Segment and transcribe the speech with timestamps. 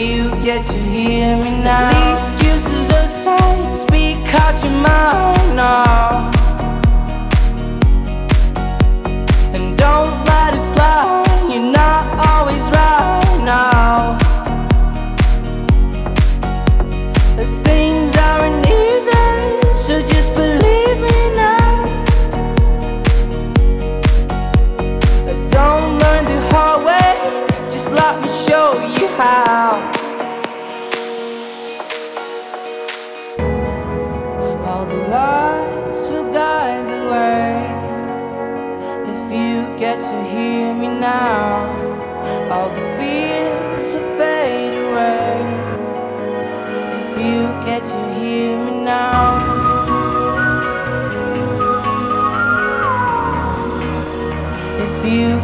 [0.00, 2.29] Maybe you get to hear me now.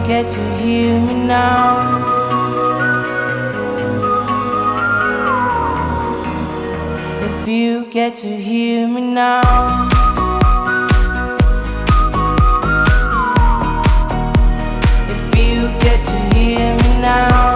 [0.07, 2.05] get to hear me now.
[7.23, 9.41] If you get to hear me now.
[15.11, 17.56] If you get to hear me now.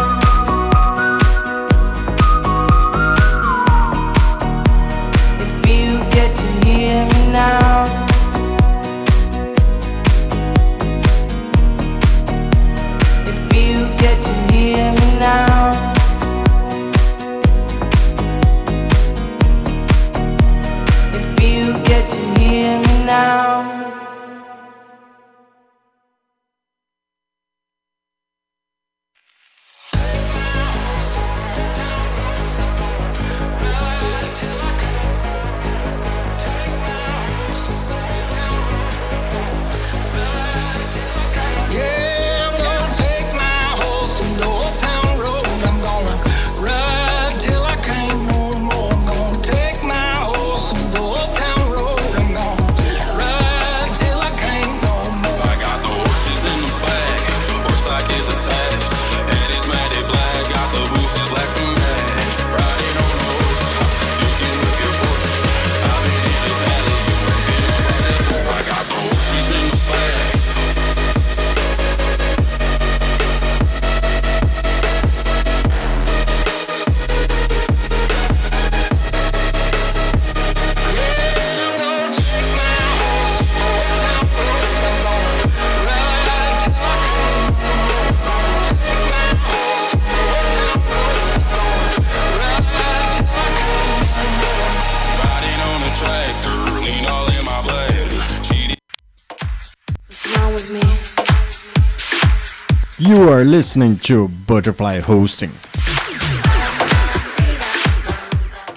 [103.61, 105.51] Listening to Butterfly Hosting.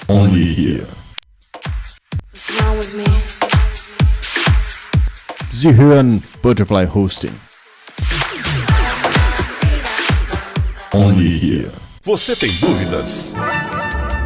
[0.10, 0.86] Only here.
[5.52, 7.32] Sie hören Butterfly Hosting.
[10.94, 11.72] Only here.
[12.04, 13.34] Você tem dúvidas?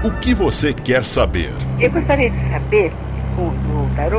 [0.03, 1.53] O que você quer saber?
[1.80, 2.92] Eu gostaria de saber,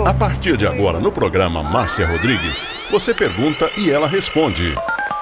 [0.07, 4.77] A partir de agora, no programa Márcia Rodrigues, você pergunta e ela responde.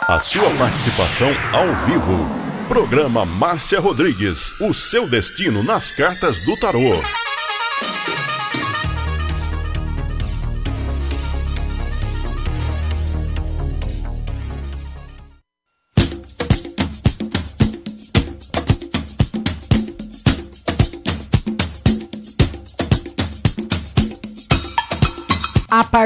[0.09, 2.31] A sua participação ao vivo.
[2.69, 7.03] Programa Márcia Rodrigues, o seu destino nas cartas do tarô.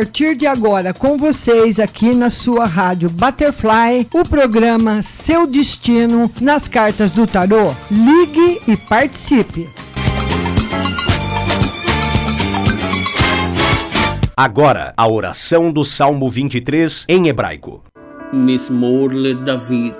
[0.00, 6.67] partir de agora com vocês aqui na sua rádio Butterfly, o programa Seu Destino nas
[6.67, 7.75] Cartas do Tarô.
[7.91, 9.69] Ligue e participe.
[14.35, 17.85] Agora, a oração do Salmo 23 em hebraico.
[18.32, 19.97] Mismor le David.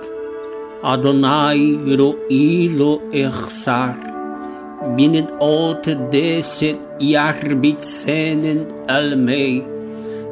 [0.81, 3.99] Adonai ro ilo echsar.
[4.95, 9.80] Binet ot deset yarbit senen almei.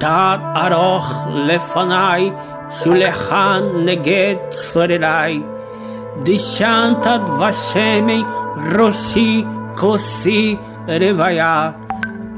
[0.00, 2.32] תד ארוך לפניי,
[2.70, 5.42] שולחן נגד צורריי.
[6.22, 8.22] דשנת דבשמי
[8.78, 9.44] ראשי
[9.76, 10.56] כוסי
[10.88, 11.70] רוויה.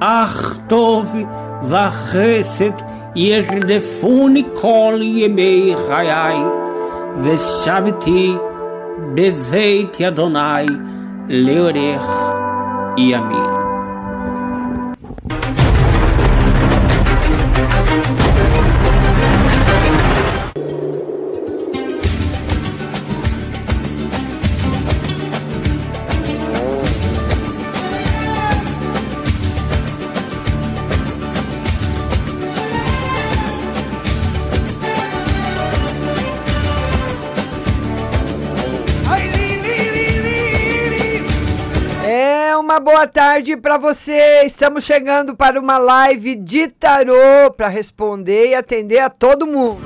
[0.00, 1.14] אך טוב
[1.62, 2.82] וחסד
[3.16, 6.38] ירדפוני כל ימי חיי,
[7.22, 8.34] ושבתי
[9.14, 10.66] בבית אדוני
[11.28, 12.10] לאורך
[12.96, 13.51] ימים.
[43.03, 44.43] Boa tarde para você.
[44.45, 49.81] Estamos chegando para uma live de tarô para responder e atender a todo mundo.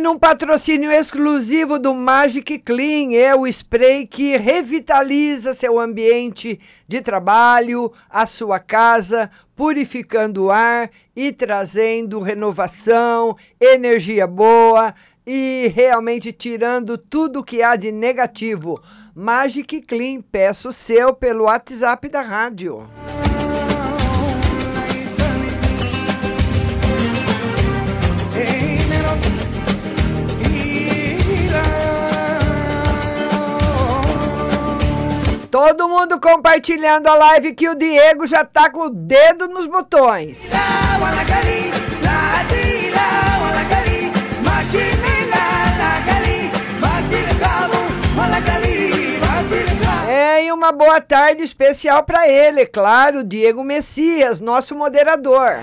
[0.00, 7.92] Num patrocínio exclusivo do Magic Clean, é o spray que revitaliza seu ambiente de trabalho,
[8.08, 14.94] a sua casa, purificando o ar e trazendo renovação, energia boa
[15.26, 18.80] e realmente tirando tudo que há de negativo.
[19.14, 22.88] Magic Clean, peço seu pelo WhatsApp da rádio.
[35.62, 40.48] Todo mundo compartilhando a live que o Diego já tá com o dedo nos botões.
[50.08, 55.58] É, e uma boa tarde especial para ele, claro, Diego Messias, nosso moderador.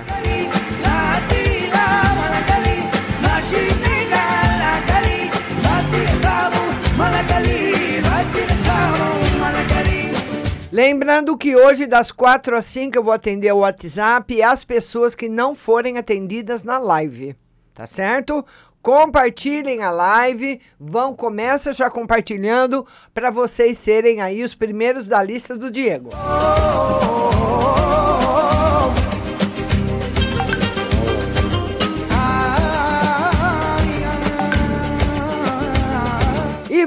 [10.77, 15.15] Lembrando que hoje, das 4 às 5, eu vou atender o WhatsApp e as pessoas
[15.15, 17.35] que não forem atendidas na live.
[17.73, 18.45] Tá certo?
[18.79, 25.57] Compartilhem a live, vão, começa já compartilhando para vocês serem aí os primeiros da lista
[25.57, 26.11] do Diego.
[26.11, 28.06] E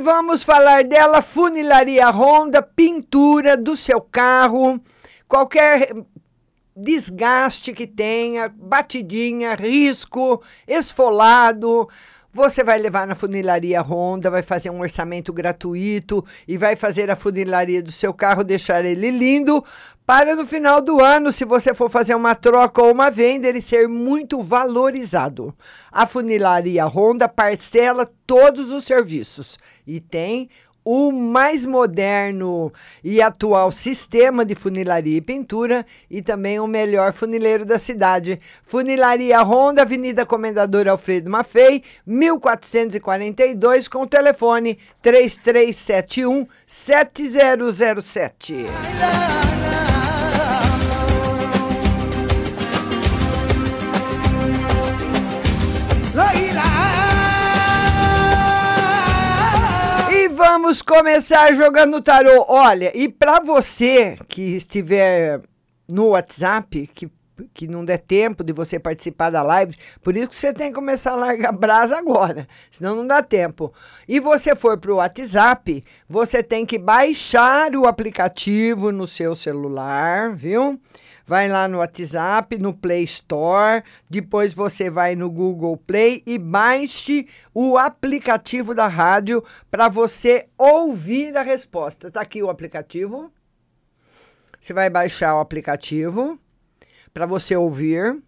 [0.00, 4.80] vamos falar dela, funilaria Honda, pintura do seu carro,
[5.28, 5.92] qualquer
[6.74, 11.88] desgaste que tenha, batidinha, risco, esfolado,
[12.32, 17.16] Você vai levar na funilaria Honda, vai fazer um orçamento gratuito e vai fazer a
[17.16, 19.64] funilaria do seu carro, deixar ele lindo
[20.06, 23.60] para no final do ano, se você for fazer uma troca ou uma venda, ele
[23.60, 25.54] ser muito valorizado.
[25.90, 30.48] A funilaria Honda parcela todos os serviços e tem
[30.84, 32.72] o mais moderno
[33.02, 38.40] e atual sistema de funilaria e pintura e também o melhor funileiro da cidade.
[38.62, 48.66] Funilaria Honda, Avenida Comendador Alfredo Maffei, 1442, com telefone 3371 7007.
[60.70, 62.44] Vamos começar jogando tarô.
[62.46, 65.40] Olha, e para você que estiver
[65.88, 67.10] no WhatsApp, que,
[67.52, 70.74] que não der tempo de você participar da live, por isso que você tem que
[70.74, 73.74] começar a largar brasa agora, senão não dá tempo.
[74.06, 80.36] E você for para o WhatsApp, você tem que baixar o aplicativo no seu celular,
[80.36, 80.80] viu?
[81.30, 87.24] Vai lá no WhatsApp, no Play Store, depois você vai no Google Play e baixe
[87.54, 92.10] o aplicativo da rádio para você ouvir a resposta.
[92.10, 93.30] Tá aqui o aplicativo.
[94.58, 96.36] Você vai baixar o aplicativo
[97.14, 98.20] para você ouvir.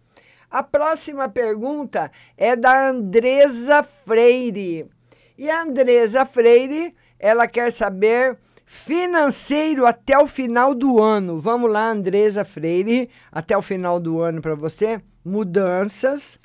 [0.49, 4.89] A próxima pergunta é da Andresa Freire.
[5.37, 8.35] E a Andresa Freire, ela quer saber
[8.65, 11.39] financeiro até o final do ano.
[11.39, 14.99] Vamos lá, Andresa Freire, até o final do ano para você.
[15.23, 16.39] Mudanças,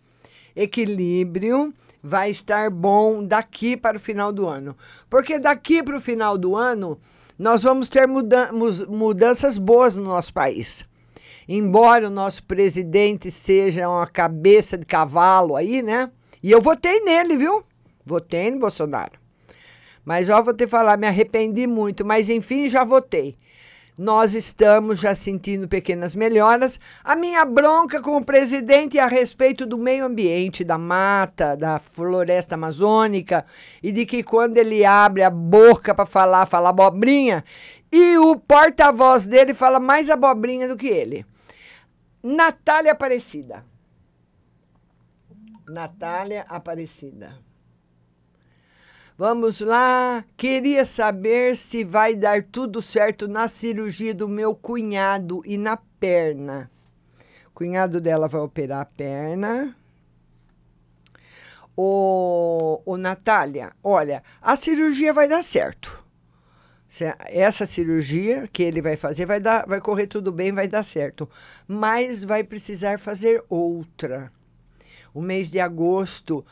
[0.54, 1.72] equilíbrio,
[2.06, 4.76] vai estar bom daqui para o final do ano.
[5.10, 7.00] Porque daqui para o final do ano,
[7.36, 8.50] nós vamos ter mudan
[8.88, 10.84] mudanças boas no nosso país.
[11.48, 16.08] Embora o nosso presidente seja uma cabeça de cavalo aí, né?
[16.40, 17.64] E eu votei nele, viu?
[18.04, 19.18] Votei no Bolsonaro.
[20.04, 23.34] Mas ó, vou te falar, me arrependi muito, mas enfim, já votei
[23.98, 26.78] nós estamos já sentindo pequenas melhoras.
[27.02, 31.78] A minha bronca com o presidente é a respeito do meio ambiente, da mata, da
[31.78, 33.44] floresta amazônica,
[33.82, 37.42] e de que quando ele abre a boca para falar, fala abobrinha,
[37.90, 41.24] e o porta-voz dele fala mais abobrinha do que ele.
[42.22, 43.64] Natália Aparecida.
[45.68, 47.45] Natália Aparecida.
[49.18, 50.22] Vamos lá.
[50.36, 56.70] Queria saber se vai dar tudo certo na cirurgia do meu cunhado e na perna.
[57.46, 59.74] O cunhado dela vai operar a perna.
[61.74, 66.04] Ô, ô Natália, olha, a cirurgia vai dar certo.
[67.26, 71.28] Essa cirurgia que ele vai fazer vai, dar, vai correr tudo bem, vai dar certo.
[71.66, 74.30] Mas vai precisar fazer outra.
[75.14, 76.44] O mês de agosto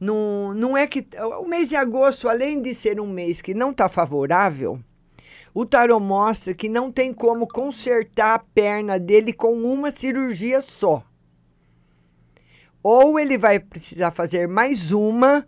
[0.00, 1.06] não, não é que.
[1.40, 4.80] O mês de agosto, além de ser um mês que não está favorável,
[5.52, 11.04] o tarot mostra que não tem como consertar a perna dele com uma cirurgia só.
[12.82, 15.46] Ou ele vai precisar fazer mais uma,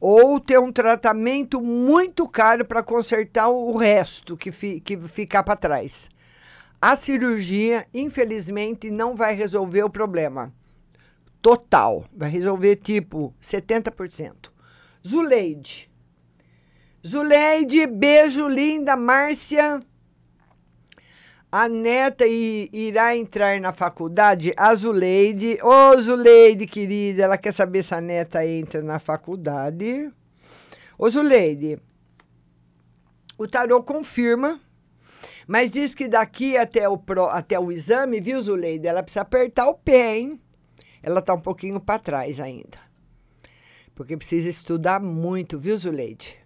[0.00, 5.56] ou ter um tratamento muito caro para consertar o resto que, fi, que ficar para
[5.56, 6.08] trás.
[6.80, 10.50] A cirurgia, infelizmente, não vai resolver o problema
[11.40, 12.04] total.
[12.12, 14.50] Vai resolver tipo 70%.
[15.06, 15.90] Zuleide.
[17.06, 19.82] Zuleide, beijo linda, Márcia.
[21.52, 24.52] A neta irá entrar na faculdade?
[24.56, 25.58] A Zuleide.
[25.62, 30.12] Ô, oh, Zuleide, querida, ela quer saber se a neta entra na faculdade.
[30.96, 31.80] Ô, Zuleide,
[33.36, 34.60] o tarô confirma,
[35.48, 38.86] mas diz que daqui até o, pro, até o exame, viu, Zuleide?
[38.86, 40.40] Ela precisa apertar o pé, hein?
[41.02, 42.78] Ela está um pouquinho para trás ainda.
[43.94, 46.36] Porque precisa estudar muito, viu, Zuleide?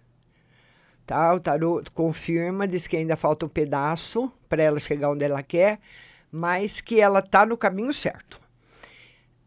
[1.05, 5.43] Tá, o tarô confirma, diz que ainda falta um pedaço para ela chegar onde ela
[5.43, 5.79] quer,
[6.31, 8.41] mas que ela tá no caminho certo.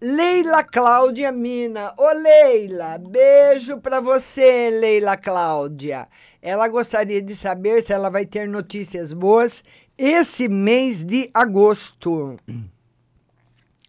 [0.00, 1.92] Leila Cláudia Mina.
[1.98, 6.06] Ô Leila, beijo para você, Leila Cláudia.
[6.40, 9.64] Ela gostaria de saber se ela vai ter notícias boas
[9.98, 12.36] esse mês de agosto.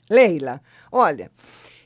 [0.09, 0.59] Leila,
[0.91, 1.31] olha,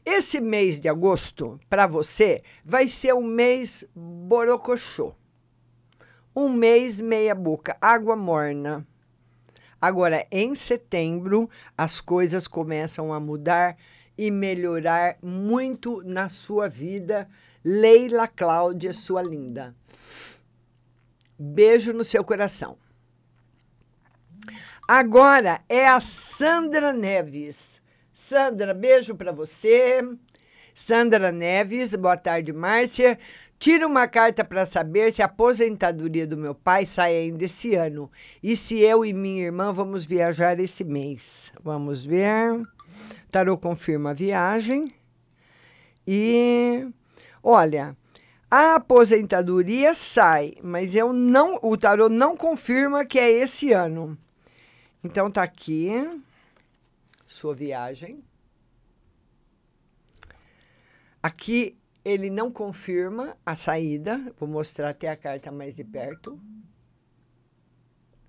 [0.05, 5.13] esse mês de agosto para você vai ser um mês borocochô.
[6.35, 8.85] Um mês meia boca, água morna.
[9.79, 13.77] Agora, em setembro, as coisas começam a mudar
[14.17, 17.29] e melhorar muito na sua vida.
[17.63, 19.75] Leila Cláudia, sua linda.
[21.37, 22.77] Beijo no seu coração.
[24.87, 27.81] Agora é a Sandra Neves.
[28.23, 30.01] Sandra, beijo para você.
[30.73, 33.19] Sandra Neves, boa tarde, Márcia.
[33.59, 38.09] Tira uma carta para saber se a aposentadoria do meu pai sai ainda esse ano
[38.41, 41.51] e se eu e minha irmã vamos viajar esse mês.
[41.61, 42.63] Vamos ver.
[43.29, 44.95] Tarô confirma a viagem.
[46.07, 46.87] E
[47.43, 47.93] olha,
[48.49, 54.17] a aposentadoria sai, mas eu não, o tarô não confirma que é esse ano.
[55.03, 55.91] Então tá aqui
[57.33, 58.23] sua viagem.
[61.21, 64.31] Aqui ele não confirma a saída.
[64.39, 66.39] Vou mostrar até a carta mais de perto.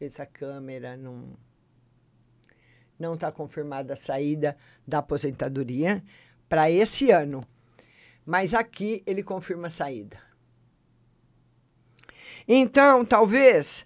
[0.00, 1.36] Essa câmera não
[2.98, 6.02] não está confirmada a saída da aposentadoria
[6.48, 7.46] para esse ano.
[8.24, 10.18] Mas aqui ele confirma a saída.
[12.48, 13.84] Então, talvez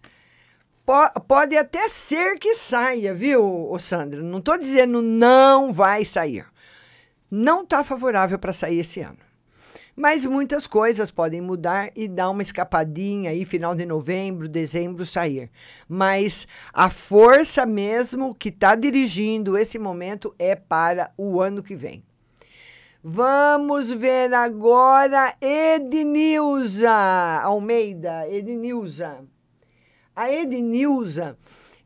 [0.89, 4.23] po pode até ser que saia, viu, Sandra?
[4.23, 6.47] Não estou dizendo não vai sair.
[7.31, 9.19] Não está favorável para sair esse ano.
[9.95, 15.51] Mas muitas coisas podem mudar e dar uma escapadinha aí, final de novembro, dezembro, sair.
[15.87, 22.03] Mas a força mesmo que está dirigindo esse momento é para o ano que vem.
[23.05, 26.91] Vamos ver agora Ednilza
[27.43, 28.27] Almeida.
[28.31, 29.19] Ednilza.
[30.19, 31.37] A Ednilza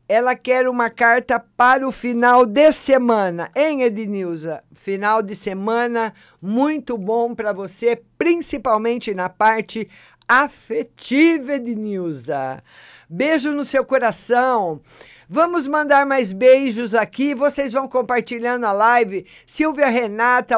[0.09, 4.63] ela quer uma carta para o final de semana, hein, Ednilza?
[4.73, 9.87] Final de semana muito bom para você, principalmente na parte
[10.27, 12.63] afetiva, Ednilza.
[13.07, 14.81] Beijo no seu coração.
[15.29, 17.35] Vamos mandar mais beijos aqui.
[17.35, 19.27] Vocês vão compartilhando a live.
[19.45, 20.55] Silvia Renata,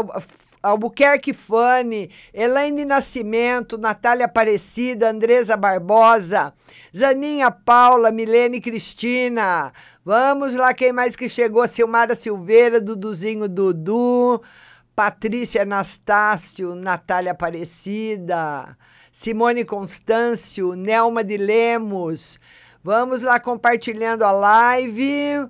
[0.66, 6.54] Albuquerque Fane, Elaine Nascimento, Natália Aparecida, Andresa Barbosa,
[6.96, 9.72] Zaninha Paula, Milene Cristina.
[10.04, 11.68] Vamos lá, quem mais que chegou?
[11.68, 14.42] Silmara Silveira, Duduzinho Dudu,
[14.96, 18.76] Patrícia Anastácio, Natália Aparecida,
[19.12, 22.40] Simone Constâncio, Nelma de Lemos.
[22.84, 25.48] Vamos lá compartilhando a live.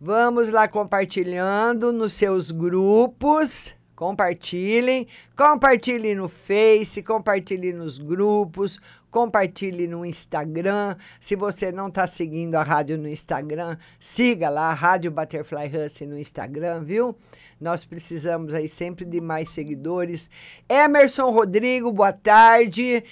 [0.00, 3.78] Vamos lá compartilhando nos seus grupos.
[4.00, 10.96] Compartilhem, compartilhem no Face, compartilhem nos grupos, compartilhe no Instagram.
[11.20, 16.18] Se você não está seguindo a rádio no Instagram, siga lá, Rádio Butterfly Hustle no
[16.18, 17.14] Instagram, viu?
[17.60, 20.30] Nós precisamos aí sempre de mais seguidores.
[20.66, 23.04] Emerson Rodrigo, boa tarde.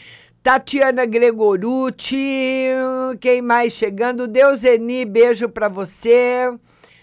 [0.42, 2.70] Tatiana Gregorucci,
[3.20, 4.26] quem mais chegando?
[4.26, 6.50] Deuseni, beijo para você.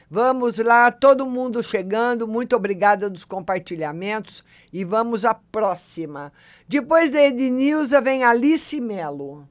[0.09, 2.27] Vamos lá, todo mundo chegando.
[2.27, 6.31] Muito obrigada dos compartilhamentos e vamos à próxima.
[6.67, 9.47] Depois da Ednilza vem Alice Melo.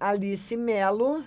[0.00, 1.22] Alice Melo.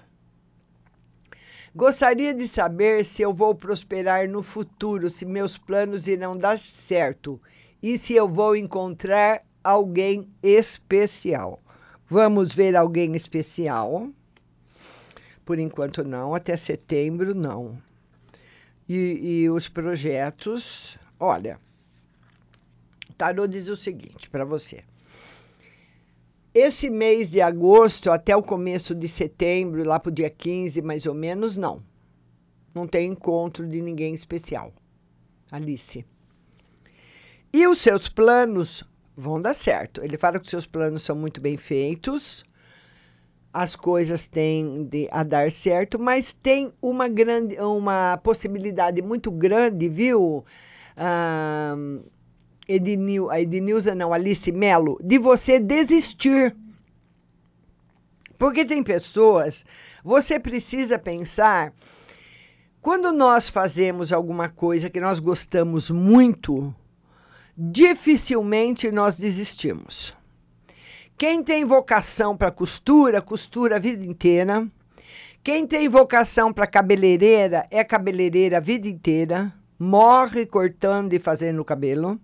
[1.75, 7.39] Gostaria de saber se eu vou prosperar no futuro, se meus planos irão dar certo
[7.81, 11.59] e se eu vou encontrar alguém especial.
[12.07, 14.09] Vamos ver alguém especial.
[15.45, 17.77] Por enquanto não, até setembro não.
[18.89, 21.59] E, e os projetos, olha,
[23.07, 24.83] o tarô diz o seguinte para você.
[26.51, 31.05] Esse mês de agosto até o começo de setembro, lá para o dia 15 mais
[31.05, 31.83] ou menos, não.
[32.73, 34.73] Não tem encontro de ninguém especial.
[35.51, 36.03] Alice.
[37.53, 38.83] E os seus planos
[39.15, 40.03] vão dar certo.
[40.03, 42.43] Ele fala que os seus planos são muito bem feitos,
[43.53, 50.45] as coisas tendem a dar certo, mas tem uma grande, uma possibilidade muito grande, viu?
[50.95, 51.75] Ah,
[52.67, 56.55] Ednil, Ednilza não, Alice Melo, de você desistir.
[58.37, 59.65] Porque tem pessoas,
[60.03, 61.73] você precisa pensar,
[62.81, 66.73] quando nós fazemos alguma coisa que nós gostamos muito,
[67.57, 70.13] dificilmente nós desistimos.
[71.19, 74.65] Quem tem vocação para costura, costura a vida inteira.
[75.43, 81.65] Quem tem vocação para cabeleireira é cabeleireira a vida inteira, morre cortando e fazendo o
[81.65, 82.17] cabelo.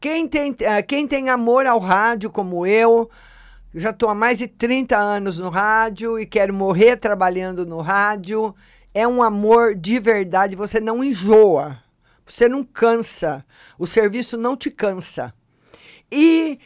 [0.00, 3.08] Quem tem, ah, quem tem amor ao rádio, como eu
[3.72, 8.52] já estou há mais de 30 anos no rádio e quero morrer trabalhando no rádio.
[8.92, 11.80] É um amor de verdade, você não enjoa,
[12.26, 13.46] você não cansa,
[13.78, 15.32] o serviço não te cansa.
[16.10, 16.58] E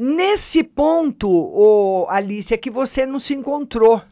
[0.00, 4.02] nesse ponto, ô, Alice, é que você não se encontrou.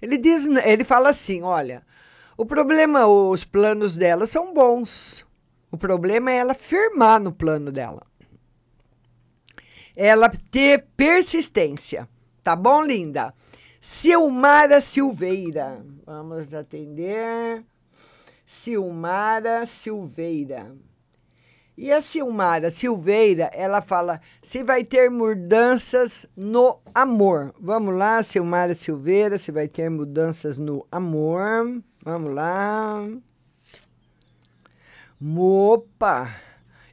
[0.00, 1.84] Ele diz, ele fala assim, olha,
[2.36, 5.26] o problema, os planos dela são bons.
[5.68, 8.06] O problema é ela firmar no plano dela.
[9.96, 12.08] Ela ter persistência.
[12.44, 13.34] Tá bom, linda?
[13.80, 15.84] Silmara Silveira.
[16.04, 17.64] Vamos atender.
[18.44, 20.72] Silmara Silveira.
[21.76, 27.54] E a Silmara Silveira, ela fala se vai ter mudanças no amor.
[27.60, 31.82] Vamos lá, Silmara Silveira, se vai ter mudanças no amor.
[32.02, 33.06] Vamos lá.
[35.22, 36.34] Opa!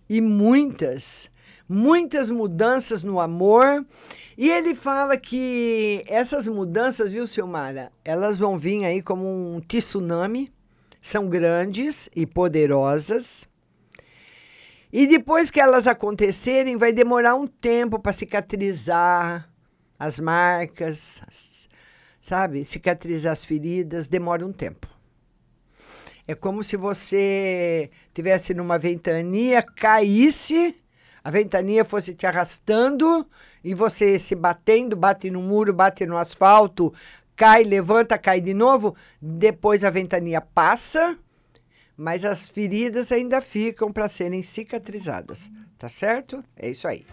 [0.10, 1.32] E muitas,
[1.68, 3.86] muitas mudanças no amor.
[4.38, 7.90] E ele fala que essas mudanças, viu, Silmara?
[8.04, 10.52] Elas vão vir aí como um tsunami.
[11.02, 13.48] São grandes e poderosas.
[14.96, 19.50] E depois que elas acontecerem, vai demorar um tempo para cicatrizar
[19.98, 21.20] as marcas,
[22.22, 22.64] sabe?
[22.64, 24.88] Cicatrizar as feridas, demora um tempo.
[26.28, 30.76] É como se você tivesse numa ventania, caísse,
[31.24, 33.28] a ventania fosse te arrastando
[33.64, 36.94] e você se batendo, bate no muro, bate no asfalto,
[37.36, 38.96] cai, levanta, cai de novo.
[39.20, 41.18] Depois a ventania passa,
[41.98, 45.52] mas as feridas ainda ficam para serem cicatrizadas.
[45.78, 46.44] Tá certo?
[46.56, 47.06] É isso aí.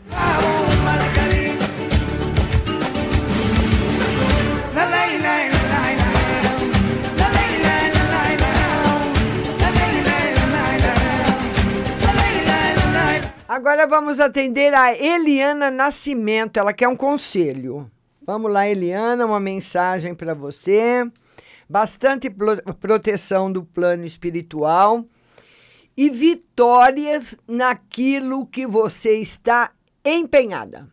[13.48, 16.56] Agora vamos atender a Eliana Nascimento.
[16.56, 17.90] Ela quer um conselho.
[18.24, 21.04] Vamos lá, Eliana, uma mensagem para você.
[21.70, 22.28] Bastante
[22.80, 25.06] proteção do plano espiritual
[25.96, 29.70] e vitórias naquilo que você está
[30.04, 30.88] empenhada.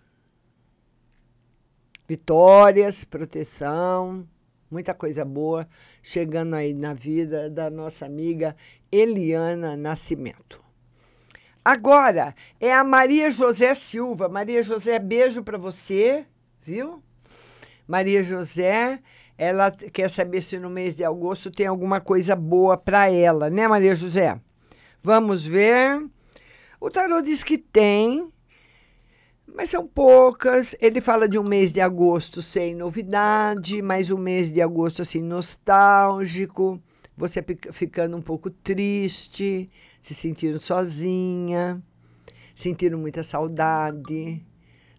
[2.07, 4.23] Vitórias, proteção,
[4.69, 5.67] muita coisa boa
[6.03, 8.55] chegando aí na vida da nossa amiga
[8.91, 10.63] Eliana Nascimento.
[11.65, 14.29] Agora é a Maria José Silva.
[14.29, 16.23] Maria José, beijo para você,
[16.61, 17.01] viu?
[17.87, 19.01] Maria José,
[19.37, 23.67] ela quer saber se no mês de agosto tem alguma coisa boa para ela, né,
[23.67, 24.39] Maria José?
[25.03, 26.05] Vamos ver.
[26.79, 28.31] O tarô diz que tem,
[29.47, 30.75] mas são poucas.
[30.81, 35.21] Ele fala de um mês de agosto sem novidade, mas um mês de agosto assim
[35.21, 36.81] nostálgico,
[37.15, 39.69] você ficando um pouco triste
[39.99, 41.81] se sentindo sozinha,
[42.55, 44.45] sentindo muita saudade.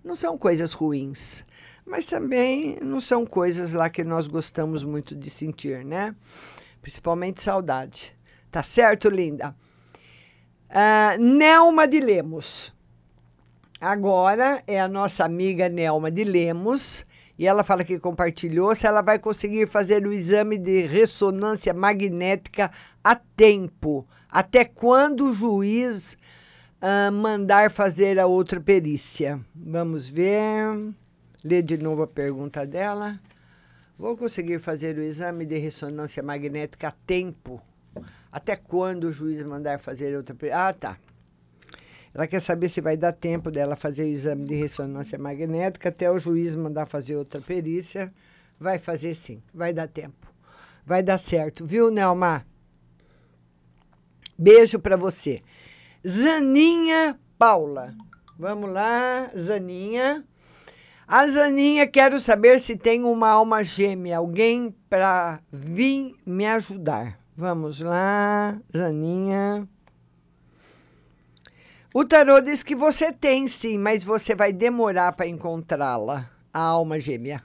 [0.05, 1.44] Não são coisas ruins,
[1.88, 6.14] mas também não são coisas lá que nós gostamos muito de sentir, né?
[6.83, 8.14] Principalmente saudade.
[8.51, 9.57] Tá certo, linda?
[10.68, 12.72] Uh, Nelma de Lemos.
[13.81, 17.07] Agora é a nossa amiga Nelma de Lemos
[17.38, 22.70] e ela fala que compartilhou se ela vai conseguir fazer o exame de ressonância magnética
[23.03, 24.07] a tempo.
[24.29, 26.18] Até quando o juiz
[26.83, 29.40] uh, mandar fazer a outra perícia?
[29.55, 30.92] Vamos ver.
[31.44, 33.18] Lê de novo a pergunta dela.
[33.98, 37.61] Vou conseguir fazer o exame de ressonância magnética a tempo?
[38.31, 40.37] Até quando o juiz mandar fazer outra?
[40.53, 40.98] Ah, tá.
[42.14, 46.11] Ela quer saber se vai dar tempo dela fazer o exame de ressonância magnética até
[46.11, 48.12] o juiz mandar fazer outra perícia.
[48.59, 50.27] Vai fazer sim, vai dar tempo.
[50.85, 52.44] Vai dar certo, viu, Nelma?
[54.37, 55.42] Beijo para você.
[56.07, 57.94] Zaninha Paula.
[58.38, 60.24] Vamos lá, Zaninha.
[61.10, 67.18] A Zaninha, quero saber se tem uma alma gêmea, alguém para vir me ajudar.
[67.34, 69.66] Vamos lá, Zaninha.
[71.94, 77.00] O tarô diz que você tem sim, mas você vai demorar para encontrá-la, a alma
[77.00, 77.42] gêmea.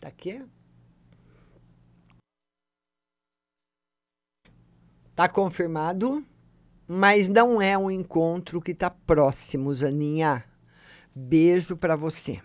[0.00, 0.42] Tá aqui?
[5.14, 6.24] Tá confirmado,
[6.88, 10.42] mas não é um encontro que tá próximo, Zaninha.
[11.14, 12.40] Beijo para você.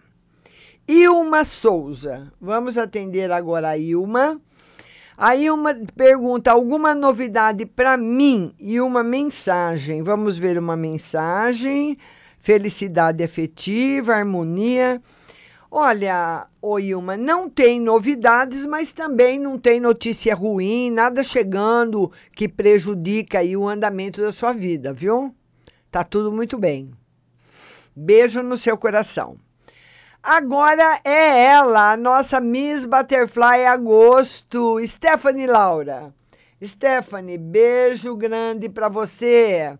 [0.87, 2.31] Ilma Souza.
[2.39, 4.39] Vamos atender agora a Ilma.
[5.17, 10.03] Aí uma pergunta, alguma novidade para mim e uma mensagem.
[10.03, 11.97] Vamos ver uma mensagem.
[12.37, 15.01] Felicidade afetiva, harmonia.
[15.71, 22.47] Olha, ô Ilma, não tem novidades, mas também não tem notícia ruim, nada chegando que
[22.47, 25.35] prejudica aí o andamento da sua vida, viu?
[25.89, 26.91] Tá tudo muito bem.
[27.95, 29.37] Beijo no seu coração.
[30.27, 36.11] Agora é ela, a nossa Miss Butterfly Agosto, Stephanie Laura.
[36.63, 39.77] Stephanie, beijo grande para você.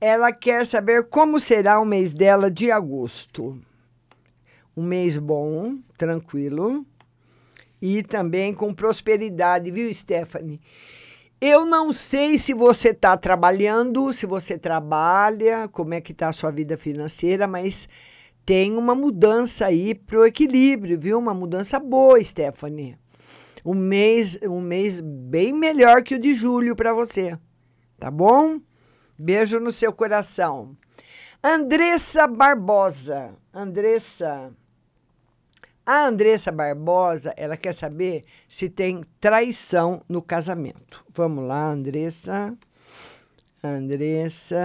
[0.00, 3.60] Ela quer saber como será o mês dela de agosto.
[4.76, 6.84] Um mês bom, tranquilo
[7.80, 10.60] e também com prosperidade, viu, Stephanie?
[11.40, 16.32] Eu não sei se você está trabalhando, se você trabalha, como é que está a
[16.32, 17.88] sua vida financeira, mas
[18.44, 21.18] tem uma mudança aí para o equilíbrio, viu?
[21.18, 22.98] Uma mudança boa, Stephanie.
[23.64, 27.38] Um mês, um mês bem melhor que o de julho para você,
[27.98, 28.58] tá bom?
[29.18, 30.76] Beijo no seu coração.
[31.42, 33.34] Andressa Barbosa.
[33.52, 34.52] Andressa.
[35.84, 41.04] A Andressa Barbosa, ela quer saber se tem traição no casamento.
[41.12, 42.56] Vamos lá, Andressa.
[43.62, 44.58] Andressa.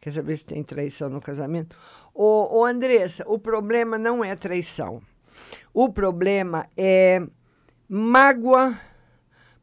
[0.00, 1.76] Quer saber se tem traição no casamento?
[2.14, 5.00] Ô, ô Andressa, o problema não é traição.
[5.72, 7.22] O problema é
[7.88, 8.78] mágoa,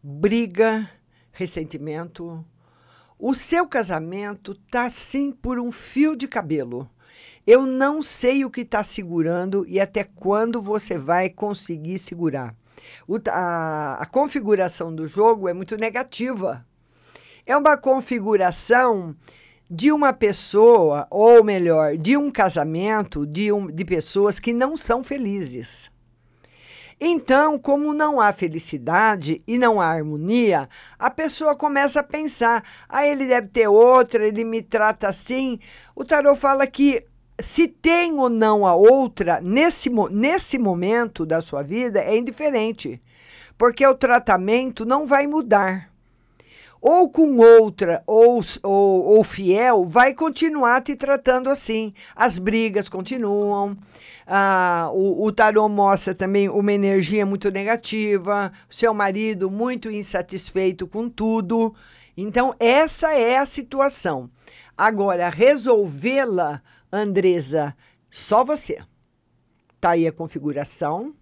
[0.02, 0.90] briga,
[1.32, 2.44] ressentimento.
[3.18, 6.90] O seu casamento tá sim por um fio de cabelo.
[7.46, 12.56] Eu não sei o que está segurando e até quando você vai conseguir segurar.
[13.08, 16.66] O, a, a configuração do jogo é muito negativa.
[17.46, 19.16] É uma configuração
[19.70, 25.04] de uma pessoa, ou melhor, de um casamento de, um, de pessoas que não são
[25.04, 25.92] felizes.
[27.00, 33.06] Então, como não há felicidade e não há harmonia, a pessoa começa a pensar: ah,
[33.06, 35.60] ele deve ter outra, ele me trata assim.
[35.96, 37.06] O tarot fala que
[37.40, 43.02] se tem ou não a outra, nesse, nesse momento da sua vida, é indiferente,
[43.58, 45.88] porque o tratamento não vai mudar
[46.82, 51.94] ou com outra ou, ou, ou, fiel, vai continuar te tratando assim.
[52.15, 53.78] As brigas continuam.
[54.26, 61.10] Ah, o, o tarô mostra também uma energia muito negativa, seu marido muito insatisfeito com
[61.10, 61.74] tudo.
[62.15, 64.30] Então, essa é a situação.
[64.78, 66.62] Agora, resolvê-la,
[66.92, 67.76] Andresa,
[68.10, 68.80] só você.
[69.80, 71.13] Tá aí a configuração.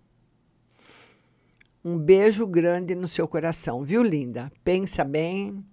[1.87, 4.51] Um beijo grande no seu coração, viu, linda?
[4.61, 5.65] Pensa bem.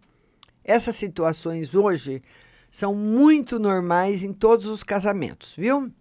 [0.62, 2.22] Essas situações hoje
[2.70, 5.92] são muito normais em todos os casamentos, viu?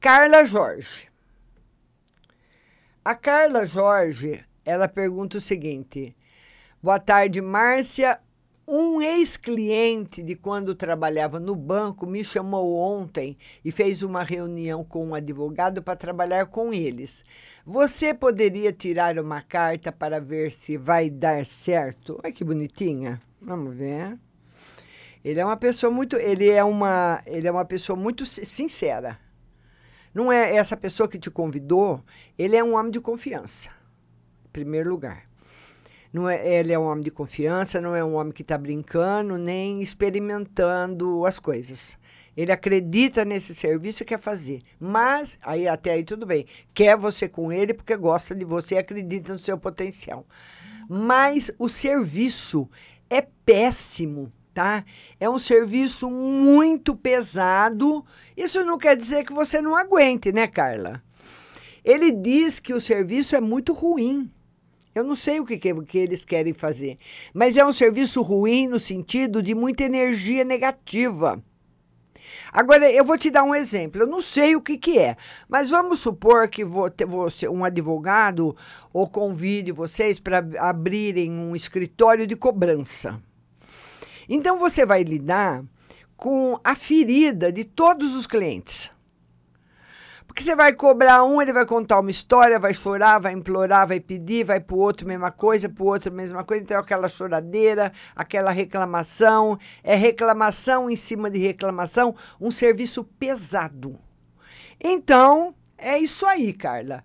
[0.00, 1.08] Carla Jorge.
[3.04, 6.16] A Carla Jorge, ela pergunta o seguinte:
[6.82, 8.18] Boa tarde, Márcia.
[8.70, 15.06] Um ex-cliente de quando trabalhava no banco me chamou ontem e fez uma reunião com
[15.06, 17.24] um advogado para trabalhar com eles.
[17.64, 22.20] Você poderia tirar uma carta para ver se vai dar certo?
[22.22, 23.18] Olha que bonitinha.
[23.40, 24.18] Vamos ver.
[25.24, 29.18] Ele é uma pessoa muito, ele é uma, ele é uma pessoa muito sincera.
[30.12, 32.02] Não é essa pessoa que te convidou,
[32.36, 33.70] ele é um homem de confiança.
[34.44, 35.27] Em primeiro lugar.
[36.12, 39.36] Não é, ele é um homem de confiança, não é um homem que está brincando,
[39.36, 41.98] nem experimentando as coisas.
[42.36, 44.62] Ele acredita nesse serviço e quer fazer.
[44.78, 46.46] Mas, aí até aí tudo bem.
[46.72, 50.24] Quer você com ele porque gosta de você e acredita no seu potencial.
[50.88, 52.68] Mas o serviço
[53.10, 54.84] é péssimo, tá?
[55.18, 58.04] É um serviço muito pesado.
[58.36, 61.02] Isso não quer dizer que você não aguente, né, Carla?
[61.84, 64.30] Ele diz que o serviço é muito ruim.
[64.98, 66.98] Eu não sei o que, que, que, eles querem fazer,
[67.32, 71.42] mas é um serviço ruim no sentido de muita energia negativa.
[72.52, 74.02] Agora, eu vou te dar um exemplo.
[74.02, 75.16] Eu não sei o que, que é,
[75.48, 78.56] mas vamos supor que você, um advogado
[78.92, 83.20] ou convide vocês para abrirem um escritório de cobrança.
[84.28, 85.62] Então, você vai lidar
[86.16, 88.90] com a ferida de todos os clientes.
[90.38, 93.98] Porque você vai cobrar um, ele vai contar uma história, vai chorar, vai implorar, vai
[93.98, 96.62] pedir, vai para o outro mesma coisa, para o outro mesma coisa.
[96.62, 103.98] Então, é aquela choradeira, aquela reclamação, é reclamação em cima de reclamação, um serviço pesado.
[104.80, 107.02] Então, é isso aí, Carla.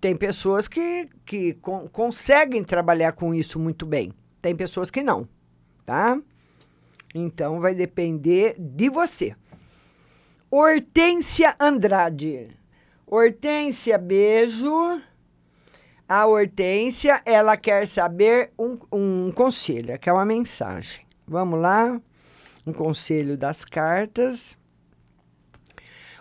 [0.00, 4.10] Tem pessoas que, que con conseguem trabalhar com isso muito bem.
[4.40, 5.28] Tem pessoas que não,
[5.84, 6.18] tá?
[7.14, 9.36] Então, vai depender de você.
[10.50, 12.58] Hortência Andrade.
[13.12, 15.02] Hortência, beijo.
[16.08, 21.04] A Hortência, ela quer saber um, um conselho, que é uma mensagem.
[21.26, 22.00] Vamos lá?
[22.64, 24.56] Um conselho das cartas.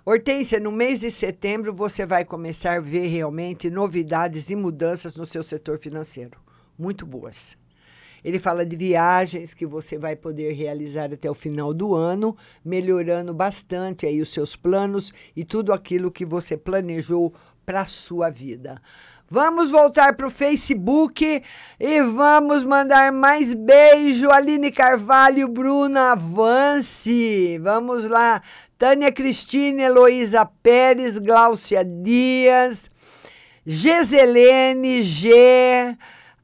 [0.04, 5.28] Hortência, no mês de setembro você vai começar a ver realmente novidades e mudanças no
[5.28, 6.40] seu setor financeiro.
[6.76, 7.56] Muito boas.
[8.24, 13.34] Ele fala de viagens que você vai poder realizar até o final do ano, melhorando
[13.34, 17.34] bastante aí os seus planos e tudo aquilo que você planejou
[17.66, 18.82] para a sua vida.
[19.32, 21.44] Vamos voltar para o Facebook
[21.80, 24.32] e vamos mandar mais beijo.
[24.32, 27.60] Aline Carvalho, Bruna Avance.
[27.60, 28.42] Vamos lá.
[28.76, 32.90] Tânia Cristina, Heloísa Pérez, Gláucia Dias,
[33.64, 35.96] Geselene G.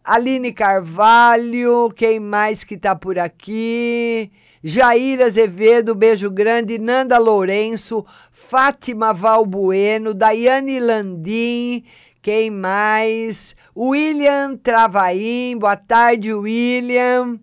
[0.06, 4.32] Aline Carvalho, quem mais que tá por aqui?
[4.64, 11.84] Jair Azevedo, beijo grande, Nanda Lourenço, Fátima Valbueno, Daiane Landim,
[12.22, 13.56] quem mais?
[13.76, 17.40] William Travaim, boa tarde, William.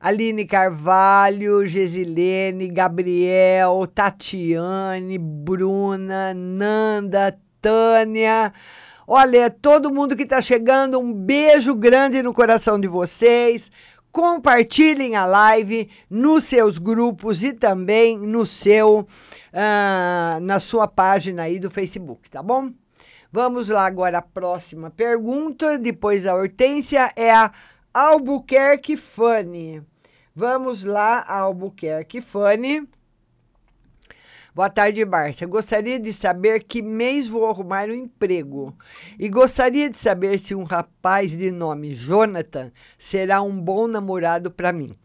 [0.00, 8.50] Aline Carvalho, Gesilene, Gabriel, Tatiane, Bruna, Nanda, Tânia.
[9.10, 13.72] Olha, todo mundo que está chegando, um beijo grande no coração de vocês.
[14.12, 21.58] Compartilhem a live nos seus grupos e também no seu, uh, na sua página aí
[21.58, 22.70] do Facebook, tá bom?
[23.32, 27.50] Vamos lá agora a próxima pergunta, depois a Hortência, é a
[27.94, 29.82] Albuquerque Fanny.
[30.36, 32.86] Vamos lá, Albuquerque Fanny.
[34.58, 35.46] Boa tarde, Márcia.
[35.46, 38.76] Gostaria de saber que mês vou arrumar um emprego.
[39.16, 44.72] E gostaria de saber se um rapaz de nome Jonathan será um bom namorado para
[44.72, 44.98] mim.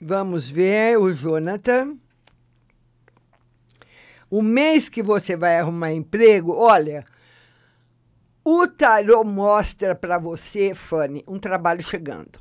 [0.00, 1.96] Vamos ver o Jonathan.
[4.28, 7.04] O mês que você vai arrumar emprego, olha,
[8.44, 12.40] o tarô mostra para você, Fanny, um trabalho chegando.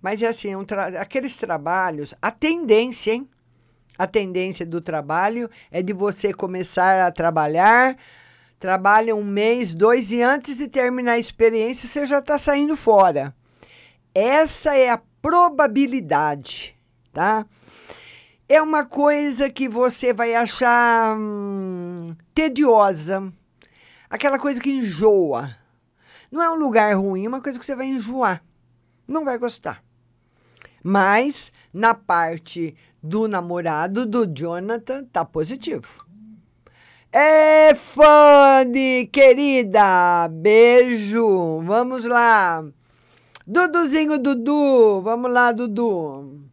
[0.00, 3.28] Mas é assim, um tra aqueles trabalhos, a tendência, hein?
[3.96, 7.96] A tendência do trabalho é de você começar a trabalhar,
[8.58, 13.34] trabalha um mês, dois, e antes de terminar a experiência, você já está saindo fora.
[14.14, 16.76] Essa é a probabilidade,
[17.12, 17.46] tá?
[18.48, 23.32] É uma coisa que você vai achar hum, tediosa,
[24.10, 25.54] aquela coisa que enjoa.
[26.30, 28.42] Não é um lugar ruim, é uma coisa que você vai enjoar,
[29.06, 29.82] não vai gostar.
[30.82, 36.06] Mas na parte do namorado do Jonathan tá positivo.
[37.12, 41.60] É, Fanny, querida, beijo.
[41.60, 42.64] Vamos lá.
[43.46, 46.48] Duduzinho Dudu, vamos lá, Dudu.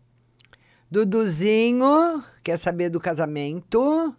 [0.91, 4.13] Duduzinho, quer saber do casamento?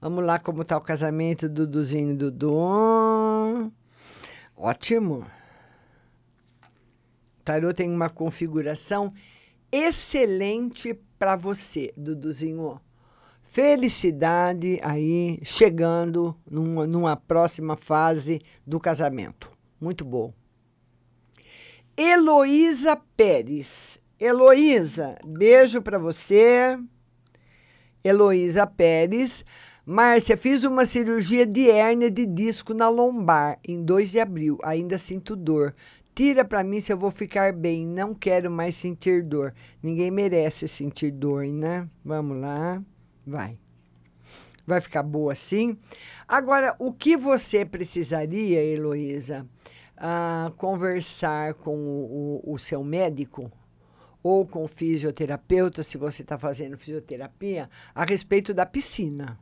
[0.00, 3.70] Vamos lá como tá o casamento Duduzinho Dudu.
[4.56, 5.26] Ótimo.
[7.40, 9.12] O tarô tem uma configuração
[9.70, 12.78] excelente para você, Duduzinho.
[13.44, 19.50] Felicidade aí, chegando numa, numa próxima fase do casamento.
[19.80, 20.34] Muito bom.
[21.96, 23.98] Heloísa Pérez.
[24.20, 26.78] Heloísa, beijo para você.
[28.04, 29.46] Heloísa Pérez.
[29.86, 34.58] Márcia, fiz uma cirurgia de hérnia de disco na lombar em 2 de abril.
[34.62, 35.74] Ainda sinto dor.
[36.14, 37.86] Tira para mim se eu vou ficar bem.
[37.86, 39.52] Não quero mais sentir dor.
[39.82, 41.88] Ninguém merece sentir dor, né?
[42.04, 42.80] Vamos lá.
[43.26, 43.58] Vai.
[44.66, 45.76] Vai ficar boa assim.
[46.26, 49.46] Agora, o que você precisaria, Heloísa?
[49.96, 53.50] Ah, conversar com o, o, o seu médico
[54.22, 59.38] ou com o fisioterapeuta, se você está fazendo fisioterapia, a respeito da piscina.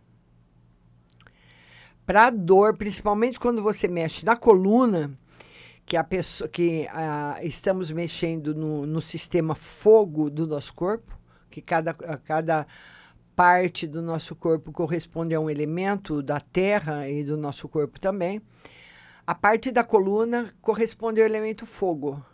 [2.05, 5.17] Para dor, principalmente quando você mexe na coluna,
[5.85, 11.19] que a pessoa que ah, estamos mexendo no, no sistema fogo do nosso corpo,
[11.51, 12.67] que cada, cada
[13.35, 18.41] parte do nosso corpo corresponde a um elemento da terra e do nosso corpo também.
[19.27, 22.25] A parte da coluna corresponde ao elemento fogo.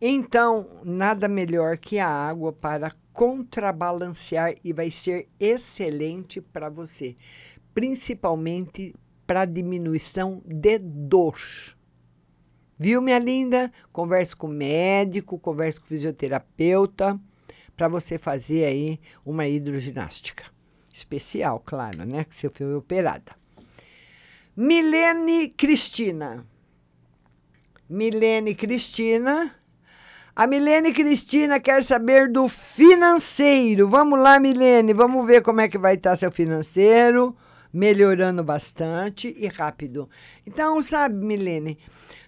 [0.00, 7.16] Então, nada melhor que a água para contrabalancear e vai ser excelente para você,
[7.72, 8.94] principalmente
[9.26, 11.38] para diminuição de dor.
[12.78, 13.72] Viu, minha linda?
[13.92, 17.18] Converse com o médico, converse com o fisioterapeuta
[17.76, 20.44] para você fazer aí uma hidroginástica.
[20.92, 22.24] Especial, claro, né?
[22.24, 23.32] Que você foi operada.
[24.56, 26.46] Milene Cristina.
[27.88, 29.54] Milene Cristina.
[30.34, 33.88] A Milene Cristina quer saber do financeiro.
[33.88, 37.34] Vamos lá, Milene, vamos ver como é que vai estar seu financeiro.
[37.72, 40.08] Melhorando bastante e rápido.
[40.46, 41.78] Então, sabe, Milene,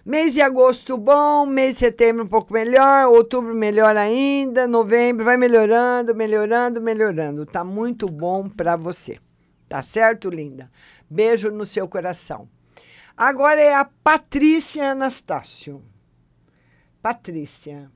[0.09, 5.37] Mês de agosto bom, mês de setembro um pouco melhor, outubro melhor ainda, novembro vai
[5.37, 7.45] melhorando, melhorando, melhorando.
[7.45, 9.19] Tá muito bom para você.
[9.67, 10.67] Tá certo, linda?
[11.07, 12.49] Beijo no seu coração.
[13.15, 15.83] Agora é a Patrícia Anastácio.
[17.03, 17.91] Patrícia.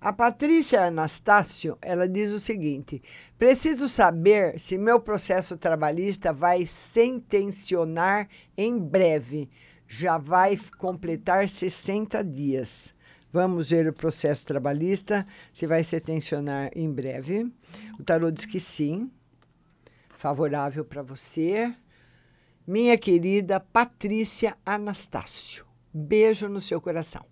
[0.00, 3.02] A Patrícia Anastácio, ela diz o seguinte:
[3.36, 9.50] preciso saber se meu processo trabalhista vai sentenciar em breve.
[9.94, 12.94] Já vai completar 60 dias.
[13.30, 17.52] Vamos ver o processo trabalhista, se vai se tensionar em breve.
[18.00, 19.10] O tarô diz que sim,
[20.16, 21.74] favorável para você.
[22.66, 27.26] Minha querida Patrícia Anastácio, beijo no seu coração.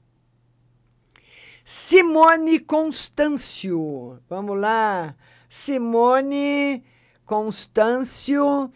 [1.64, 5.16] Simone Constâncio, vamos lá.
[5.48, 6.84] Simone
[7.24, 8.70] Constâncio.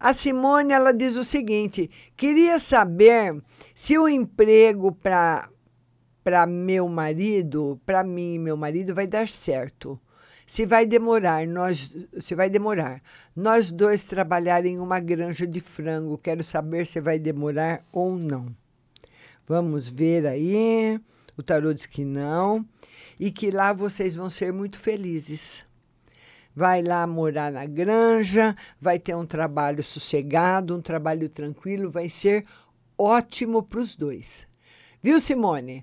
[0.00, 3.38] A Simone ela diz o seguinte: queria saber
[3.74, 10.00] se o emprego para meu marido, para mim e meu marido vai dar certo.
[10.46, 13.02] Se vai demorar, nós se vai demorar.
[13.36, 16.18] Nós dois trabalhar em uma granja de frango.
[16.18, 18.52] Quero saber se vai demorar ou não.
[19.46, 20.98] Vamos ver aí.
[21.36, 22.66] O tarô diz que não
[23.18, 25.64] e que lá vocês vão ser muito felizes.
[26.54, 32.44] Vai lá morar na granja, vai ter um trabalho sossegado, um trabalho tranquilo, vai ser
[32.98, 34.46] ótimo para os dois.
[35.02, 35.82] Viu, Simone?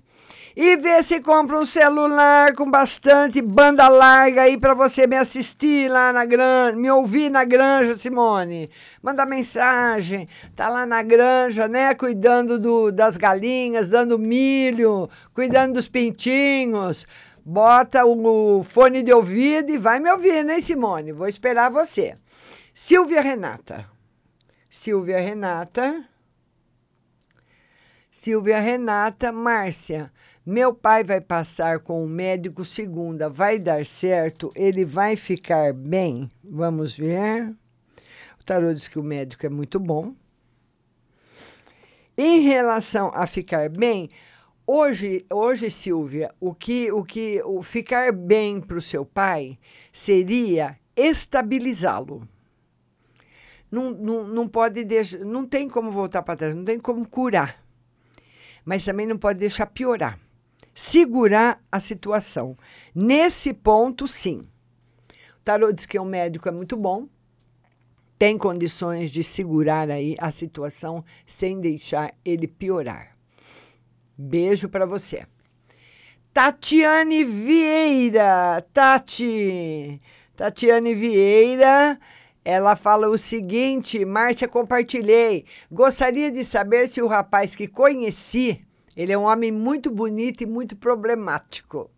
[0.54, 5.90] E vê se compra um celular com bastante banda larga aí para você me assistir
[5.90, 8.70] lá na granja, me ouvir na granja, Simone.
[9.02, 15.88] Manda mensagem, tá lá na granja, né, cuidando do, das galinhas, dando milho, cuidando dos
[15.88, 17.06] pintinhos.
[17.50, 21.12] Bota o fone de ouvido e vai me ouvir, né, Simone?
[21.12, 22.14] Vou esperar você.
[22.74, 23.88] Silvia Renata.
[24.68, 26.04] Silvia Renata.
[28.10, 30.12] Silvia Renata, Márcia.
[30.44, 33.30] Meu pai vai passar com o médico segunda.
[33.30, 34.52] Vai dar certo?
[34.54, 36.30] Ele vai ficar bem?
[36.44, 37.56] Vamos ver.
[38.38, 40.14] O tarô diz que o médico é muito bom.
[42.14, 44.10] Em relação a ficar bem,
[44.68, 49.58] hoje, hoje Silvia, o que o que o ficar bem para o seu pai
[49.92, 52.28] seria estabilizá-lo.
[53.70, 57.66] Não, não, não pode deixar, não tem como voltar para trás, não tem como curar
[58.68, 60.20] mas também não pode deixar piorar.
[60.74, 62.54] Segurar a situação.
[62.94, 64.46] Nesse ponto, sim.
[65.40, 67.08] O tarô diz que o médico é muito bom,
[68.18, 73.17] tem condições de segurar aí a situação sem deixar ele piorar.
[74.18, 75.24] Beijo para você.
[76.32, 80.02] Tatiane Vieira, Tati.
[80.36, 81.98] Tatiane Vieira
[82.48, 85.44] ela fala o seguinte: Márcia, compartilhei.
[85.70, 88.66] Gostaria de saber se o rapaz que conheci,
[88.96, 91.90] ele é um homem muito bonito e muito problemático.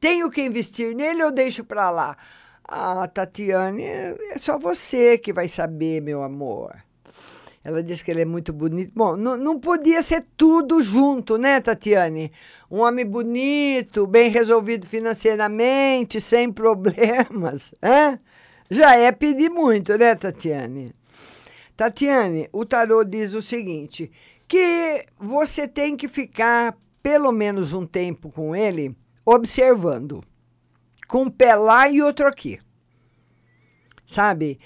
[0.00, 2.16] Tenho que investir nele ou deixo para lá?
[2.64, 6.74] Ah, Tatiane, é só você que vai saber, meu amor.
[7.64, 8.92] Ela diz que ele é muito bonito.
[8.94, 12.30] Bom, não, podia ser tudo junto, né, Tatiane?
[12.70, 17.72] Um homem bonito, bem resolvido financeiramente, sem problemas.
[17.82, 18.18] Hein?
[18.70, 20.94] Já é pedir muito, né, Tatiane?
[21.74, 24.10] Tatiane, o tarô diz o seguinte:
[24.46, 28.94] que você tem que ficar pelo menos um tempo com ele
[29.24, 30.22] observando,
[31.08, 32.58] com um pé lá e outro aqui.
[34.06, 34.58] Sabe?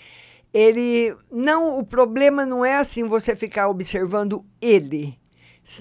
[0.53, 5.19] Ele não, o problema não é assim você ficar observando ele,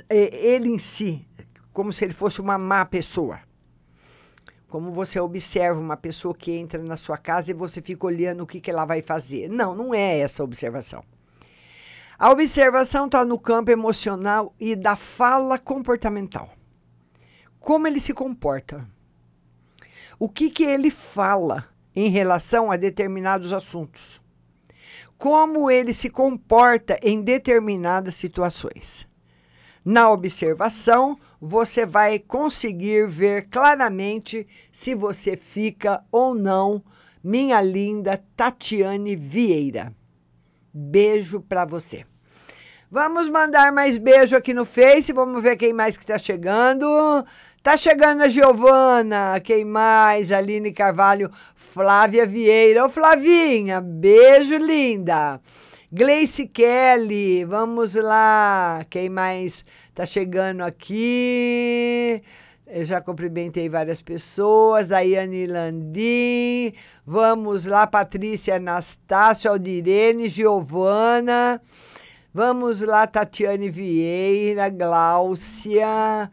[0.09, 1.26] ele em si,
[1.72, 3.39] como se ele fosse uma má pessoa.
[4.68, 8.47] Como você observa uma pessoa que entra na sua casa e você fica olhando o
[8.47, 9.47] que, que ela vai fazer.
[9.49, 11.03] Não, não é essa observação.
[12.20, 16.49] A observação está no campo emocional e da fala comportamental.
[17.59, 18.86] Como ele se comporta.
[20.20, 24.22] O que, que ele fala em relação a determinados assuntos.
[25.18, 29.07] Como ele se comporta em determinadas situações.
[29.84, 36.84] Na observação, você vai conseguir ver claramente se você fica ou não,
[37.24, 39.95] minha linda Tatiane Vieira.
[40.74, 42.05] Beijo para você.
[42.89, 46.85] Vamos mandar mais beijo aqui no Face, vamos ver quem mais que tá chegando.
[47.61, 50.31] Tá chegando a Giovana, quem mais?
[50.31, 52.85] Aline Carvalho, Flávia Vieira.
[52.85, 55.41] Ô Flavinha, beijo linda.
[55.91, 58.85] Gleice Kelly, vamos lá.
[58.89, 62.23] Quem mais está chegando aqui?
[62.65, 64.88] Eu já cumprimentei várias pessoas.
[64.88, 66.71] Daiane Landim,
[67.05, 67.85] vamos lá.
[67.85, 71.61] Patrícia Anastácio, Aldirene, Giovana.
[72.34, 76.30] Vamos lá, Tatiane Vieira, Gláucia.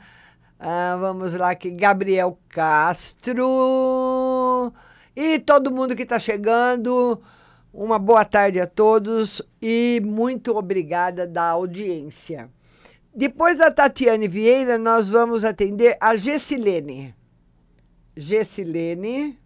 [0.59, 3.42] Ah, vamos lá aqui, Gabriel Castro.
[5.14, 7.22] E todo mundo que está chegando.
[7.72, 12.49] Uma boa tarde a todos e muito obrigada da audiência.
[13.12, 17.14] Depois da Tatiane Vieira, nós vamos atender a Gessilene.
[18.16, 19.38] Gessilene.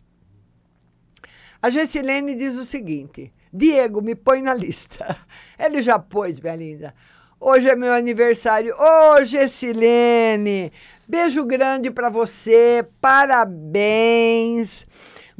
[1.61, 5.17] A Gessilene diz o seguinte: Diego, me põe na lista.
[5.59, 6.95] Ele já pôs, minha linda.
[7.41, 8.75] Hoje é meu aniversário.
[8.77, 10.73] Ô, Gessilene,
[11.07, 12.85] beijo grande para você.
[13.01, 14.87] Parabéns.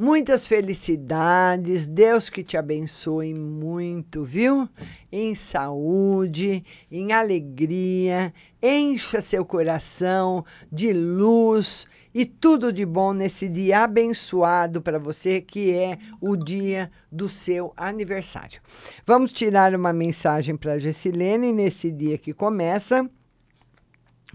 [0.01, 4.69] Muitas felicidades, Deus que te abençoe muito, viu?
[5.11, 8.33] Em saúde, em alegria,
[8.63, 11.85] encha seu coração de luz
[12.19, 17.71] e tudo de bom nesse dia abençoado para você, que é o dia do seu
[17.77, 18.59] aniversário.
[19.07, 23.09] Vamos tirar uma mensagem para Gessilene nesse dia que começa.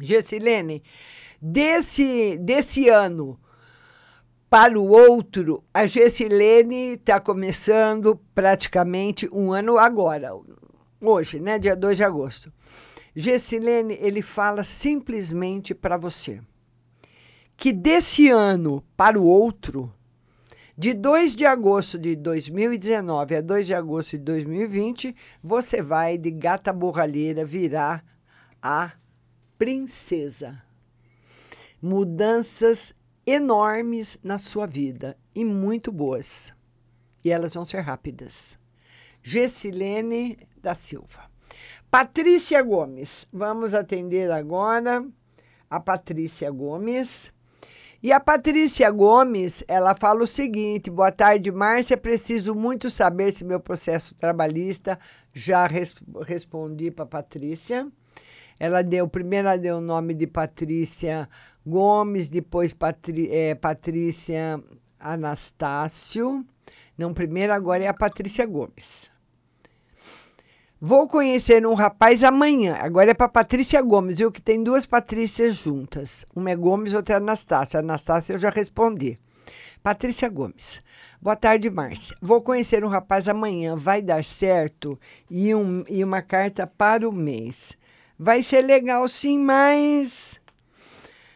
[0.00, 0.82] Gessilene,
[1.42, 3.38] desse, desse ano
[4.48, 10.30] para o outro, a Gessilene está começando praticamente um ano agora,
[11.02, 12.50] hoje, né, dia 2 de agosto.
[13.14, 16.40] Gessilene, ele fala simplesmente para você
[17.56, 19.92] que desse ano para o outro,
[20.76, 26.30] de 2 de agosto de 2019 a 2 de agosto de 2020, você vai de
[26.30, 28.04] gata borralheira virar
[28.60, 28.92] a
[29.56, 30.62] princesa.
[31.80, 32.94] Mudanças
[33.26, 36.52] enormes na sua vida e muito boas.
[37.24, 38.58] E elas vão ser rápidas.
[39.22, 41.30] Gessilene da Silva.
[41.90, 43.26] Patrícia Gomes.
[43.32, 45.06] Vamos atender agora
[45.70, 47.33] a Patrícia Gomes.
[48.04, 51.96] E a Patrícia Gomes, ela fala o seguinte: boa tarde, Márcia.
[51.96, 54.98] Preciso muito saber se meu processo trabalhista.
[55.32, 55.94] Já res
[56.26, 57.90] respondi para Patrícia.
[58.60, 61.26] Ela deu, primeiro ela deu o nome de Patrícia
[61.64, 64.62] Gomes, depois Patri, é, Patrícia
[65.00, 66.44] Anastácio.
[66.98, 69.10] Não, primeiro agora é a Patrícia Gomes.
[70.86, 72.76] Vou conhecer um rapaz amanhã.
[72.78, 74.30] Agora é para Patrícia Gomes, viu?
[74.30, 76.26] Que tem duas Patrícias juntas.
[76.36, 77.80] Uma é Gomes, outra é Anastácia.
[77.80, 79.18] Anastácia eu já respondi.
[79.82, 80.82] Patrícia Gomes.
[81.22, 82.14] Boa tarde, Márcia.
[82.20, 83.74] Vou conhecer um rapaz amanhã.
[83.74, 85.00] Vai dar certo?
[85.30, 87.78] E, um, e uma carta para o mês.
[88.18, 90.38] Vai ser legal sim, mas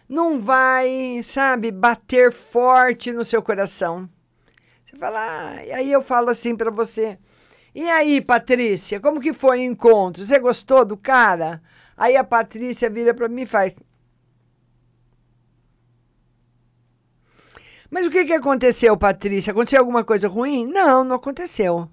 [0.06, 4.06] não vai, sabe, bater forte no seu coração.
[4.84, 7.16] Você fala, ah, e aí eu falo assim para você.
[7.74, 10.24] E aí, Patrícia, como que foi o encontro?
[10.24, 11.62] Você gostou do cara?
[11.96, 13.74] Aí a Patrícia vira para mim e faz.
[17.90, 19.50] Mas o que, que aconteceu, Patrícia?
[19.50, 20.66] Aconteceu alguma coisa ruim?
[20.66, 21.88] Não, não aconteceu.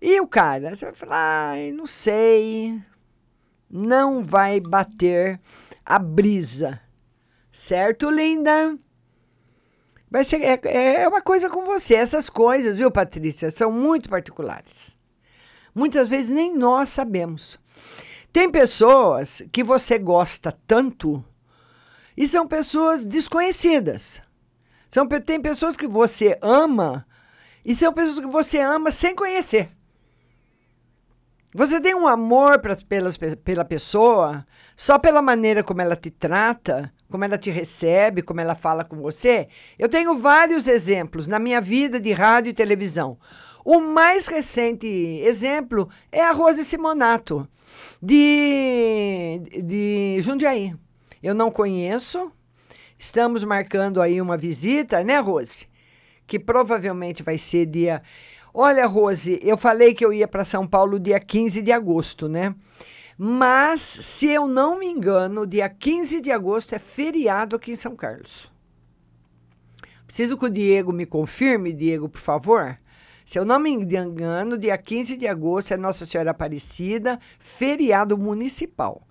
[0.00, 0.74] E o cara?
[0.74, 2.80] Você vai falar, ai, não sei.
[3.68, 5.40] Não vai bater
[5.84, 6.80] a brisa.
[7.52, 8.76] Certo, linda?
[10.10, 11.94] Vai ser, é, é uma coisa com você.
[11.94, 14.96] Essas coisas, viu, Patrícia, são muito particulares.
[15.74, 17.58] Muitas vezes nem nós sabemos.
[18.32, 21.24] Tem pessoas que você gosta tanto
[22.16, 24.20] e são pessoas desconhecidas.
[24.88, 27.06] São, tem pessoas que você ama
[27.64, 29.70] e são pessoas que você ama sem conhecer.
[31.54, 34.46] Você tem um amor pra, pelas, pela pessoa
[34.76, 38.96] só pela maneira como ela te trata, como ela te recebe, como ela fala com
[38.96, 39.48] você.
[39.78, 43.18] Eu tenho vários exemplos na minha vida de rádio e televisão.
[43.64, 47.46] O mais recente exemplo é a Rose Simonato,
[48.00, 50.74] de, de Jundiaí.
[51.22, 52.32] Eu não conheço,
[52.98, 55.68] estamos marcando aí uma visita, né, Rose?
[56.26, 58.02] Que provavelmente vai ser dia
[58.52, 62.54] Olha, Rose, eu falei que eu ia para São Paulo dia 15 de agosto, né?
[63.22, 67.94] Mas, se eu não me engano, dia 15 de agosto é feriado aqui em São
[67.94, 68.50] Carlos.
[70.06, 72.78] Preciso que o Diego me confirme, Diego, por favor.
[73.26, 79.02] Se eu não me engano, dia 15 de agosto é Nossa Senhora Aparecida, feriado municipal.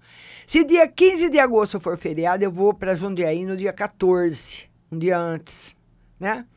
[0.47, 4.97] Se dia 15 de agosto for feriado, eu vou para Jundiaí no dia 14, um
[4.97, 5.75] dia antes,
[6.19, 6.47] né?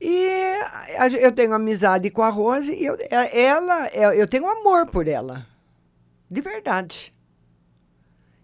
[0.00, 0.54] E
[1.20, 5.49] eu tenho amizade com a Rose e eu, ela, eu tenho amor por ela.
[6.30, 7.12] De verdade.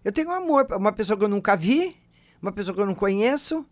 [0.03, 0.67] Eu tenho amor.
[0.71, 1.95] Uma pessoa que eu nunca vi,
[2.41, 3.65] uma pessoa que eu não conheço.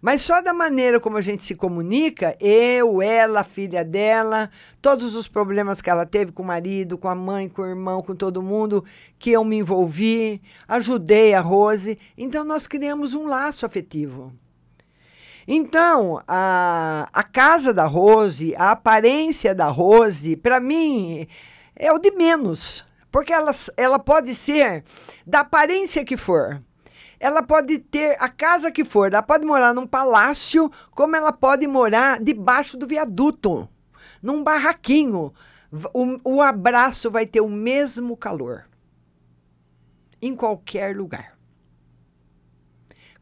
[0.00, 4.48] Mas só da maneira como a gente se comunica, eu, ela, a filha dela,
[4.80, 8.00] todos os problemas que ela teve com o marido, com a mãe, com o irmão,
[8.00, 8.84] com todo mundo,
[9.18, 11.98] que eu me envolvi, ajudei a Rose.
[12.16, 14.32] Então nós criamos um laço afetivo.
[15.48, 21.26] Então, a, a casa da Rose, a aparência da Rose, para mim,
[21.74, 22.87] é o de menos.
[23.18, 24.84] Porque ela, ela pode ser
[25.26, 26.62] da aparência que for.
[27.18, 29.12] Ela pode ter a casa que for.
[29.12, 33.68] Ela pode morar num palácio, como ela pode morar debaixo do viaduto.
[34.22, 35.34] num barraquinho,
[35.92, 38.68] o, o abraço vai ter o mesmo calor.
[40.22, 41.36] Em qualquer lugar.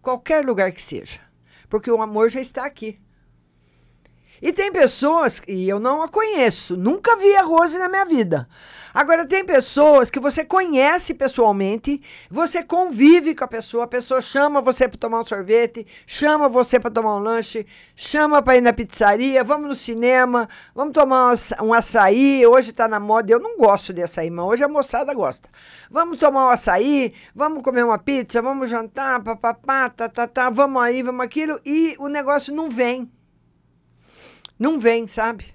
[0.03, 1.23] Qualquer lugar que seja.
[1.71, 3.01] Porque o amor já está aqui.
[4.41, 8.49] E tem pessoas, e eu não a conheço, nunca vi a Rose na minha vida.
[8.93, 14.63] Agora, tem pessoas que você conhece pessoalmente, você convive com a pessoa, a pessoa chama
[14.63, 18.73] você para tomar um sorvete, chama você para tomar um lanche, chama para ir na
[18.73, 22.47] pizzaria, vamos no cinema, vamos tomar um aça- açaí.
[22.47, 25.49] Hoje está na moda, eu não gosto de açaí, mas hoje a moçada gosta.
[25.91, 30.83] Vamos tomar um açaí, vamos comer uma pizza, vamos jantar, papapá, tá, tá, tá, vamos
[30.83, 33.11] aí, vamos aquilo, e o negócio não vem
[34.59, 35.55] não vem, sabe?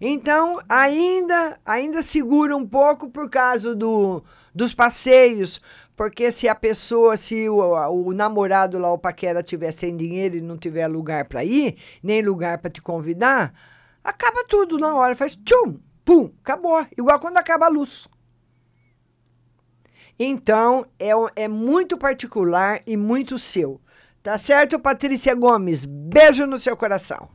[0.00, 4.22] Então, ainda ainda segura um pouco por causa do,
[4.54, 5.60] dos passeios,
[5.96, 10.40] porque se a pessoa, se o, o namorado lá, o paquera, tiver sem dinheiro e
[10.40, 13.54] não tiver lugar para ir, nem lugar para te convidar,
[14.02, 16.84] acaba tudo na hora, faz tchum, pum, acabou.
[16.98, 18.08] Igual quando acaba a luz.
[20.18, 23.80] Então, é, é muito particular e muito seu.
[24.24, 25.84] Tá certo, Patrícia Gomes?
[25.84, 27.28] Beijo no seu coração.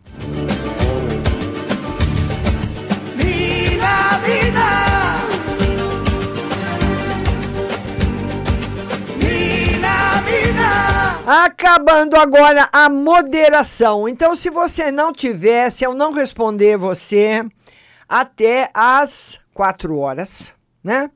[11.28, 14.10] Acabando agora a moderação.
[14.10, 17.46] Então, se você não tiver, se eu não responder você
[18.08, 21.12] até às quatro horas, né?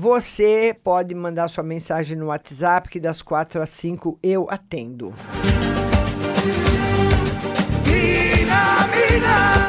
[0.00, 5.12] Você pode mandar sua mensagem no WhatsApp, que das quatro às cinco eu atendo.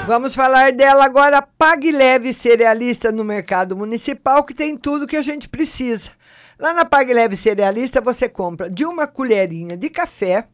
[0.05, 1.41] Vamos falar dela agora.
[1.41, 6.11] Pague Leve Cerealista no Mercado Municipal, que tem tudo que a gente precisa.
[6.59, 10.45] Lá na Pague Leve Cerealista você compra de uma colherinha de café,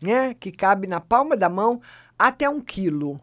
[0.00, 1.80] né, que cabe na palma da mão,
[2.16, 3.20] até um quilo.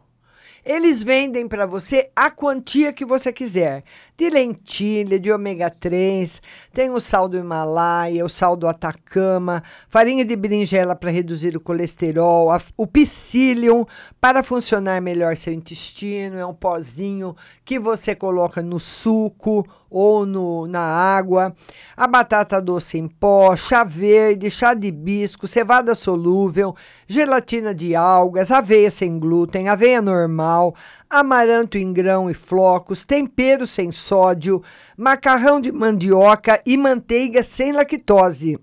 [0.70, 3.86] Eles vendem para você a quantia que você quiser.
[4.18, 6.41] De lentilha, de ômega 3,
[6.74, 11.61] tem o sal do Himalaia, o sal do Atacama, farinha de berinjela para reduzir o
[11.61, 13.86] colesterol, a- o psyllium
[14.20, 20.67] para funcionar melhor seu intestino, é um pozinho que você coloca no suco ou no,
[20.67, 21.53] na água.
[21.95, 26.75] A batata doce em pó, chá verde, chá de hibisco, cevada solúvel,
[27.07, 30.75] gelatina de algas, aveia sem glúten, aveia normal,
[31.09, 34.61] amaranto em grão e flocos, tempero sem sódio,
[34.97, 38.59] macarrão de mandioca e manteiga sem lactose.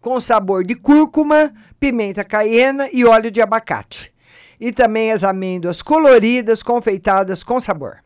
[0.00, 4.12] Com sabor de cúrcuma, pimenta caiena e óleo de abacate.
[4.60, 7.98] E também as amêndoas coloridas, confeitadas com sabor.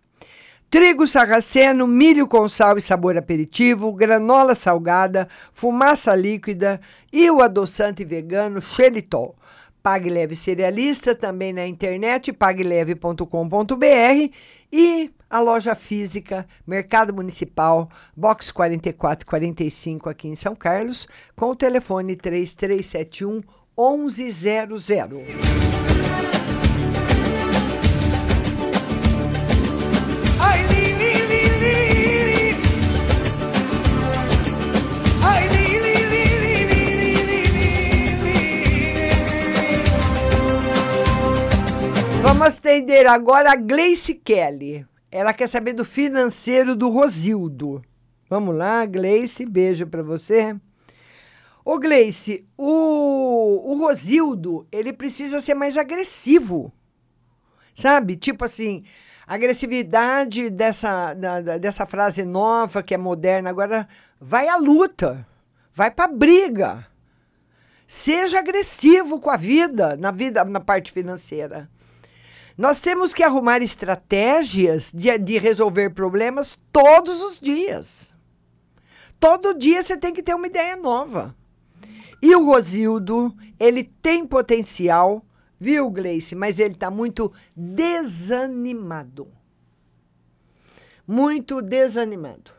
[0.72, 6.80] Trigo sarraceno, milho com sal e sabor aperitivo, granola salgada, fumaça líquida
[7.12, 9.36] e o adoçante vegano xeritol.
[9.82, 14.34] Pague Leve Cerealista também na internet, pagleve.com.br
[14.72, 21.06] e a loja física Mercado Municipal, box 4445 aqui em São Carlos,
[21.36, 23.42] com o telefone 3371
[23.76, 25.81] 1100.
[43.10, 44.86] Agora a Gleice Kelly.
[45.10, 47.82] Ela quer saber do financeiro do Rosildo.
[48.30, 50.56] Vamos lá, Gleice, beijo para você.
[51.64, 56.72] Ô Gleice, o, o Rosildo, ele precisa ser mais agressivo.
[57.74, 58.16] Sabe?
[58.16, 58.84] Tipo assim,
[59.26, 63.86] agressividade dessa, da- da- dessa frase nova que é moderna agora,
[64.20, 65.26] vai à luta,
[65.74, 66.86] vai pra briga.
[67.86, 71.68] Seja agressivo com a vida, na vida, na parte financeira.
[72.56, 78.14] Nós temos que arrumar estratégias de, de resolver problemas todos os dias.
[79.18, 81.34] Todo dia você tem que ter uma ideia nova.
[82.20, 85.24] E o Rosildo, ele tem potencial,
[85.58, 86.34] viu, Gleice?
[86.34, 89.28] Mas ele está muito desanimado.
[91.06, 92.52] Muito desanimado.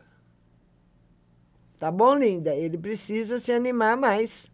[1.80, 2.56] Tá bom, linda?
[2.56, 4.50] Ele precisa se animar mais.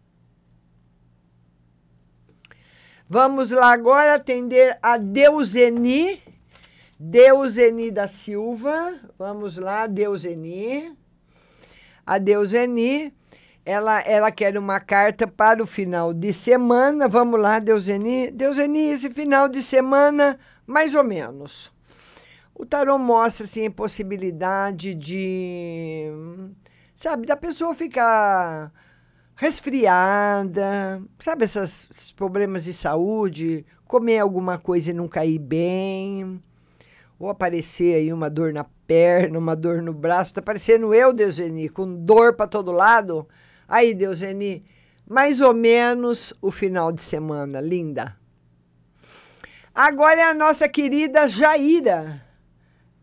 [3.12, 6.22] Vamos lá agora atender a Deuseni.
[6.96, 9.00] Deuseni da Silva.
[9.18, 10.96] Vamos lá, Deuseni.
[12.06, 13.12] A Deuseni,
[13.66, 17.08] ela, ela quer uma carta para o final de semana.
[17.08, 18.30] Vamos lá, Deuseni.
[18.30, 21.72] Deuseni, esse final de semana, mais ou menos.
[22.54, 26.12] O tarô mostra assim, a possibilidade de,
[26.94, 28.72] sabe, da pessoa ficar
[29.40, 36.42] resfriada, sabe esses problemas de saúde, comer alguma coisa e não cair bem,
[37.18, 41.70] ou aparecer aí uma dor na perna, uma dor no braço, tá parecendo eu, Deuseni,
[41.70, 43.26] com dor para todo lado.
[43.66, 44.62] Aí, Deuseni,
[45.08, 48.14] mais ou menos o final de semana, linda.
[49.74, 52.22] Agora é a nossa querida Jaira.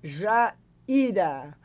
[0.03, 1.57] Jaira.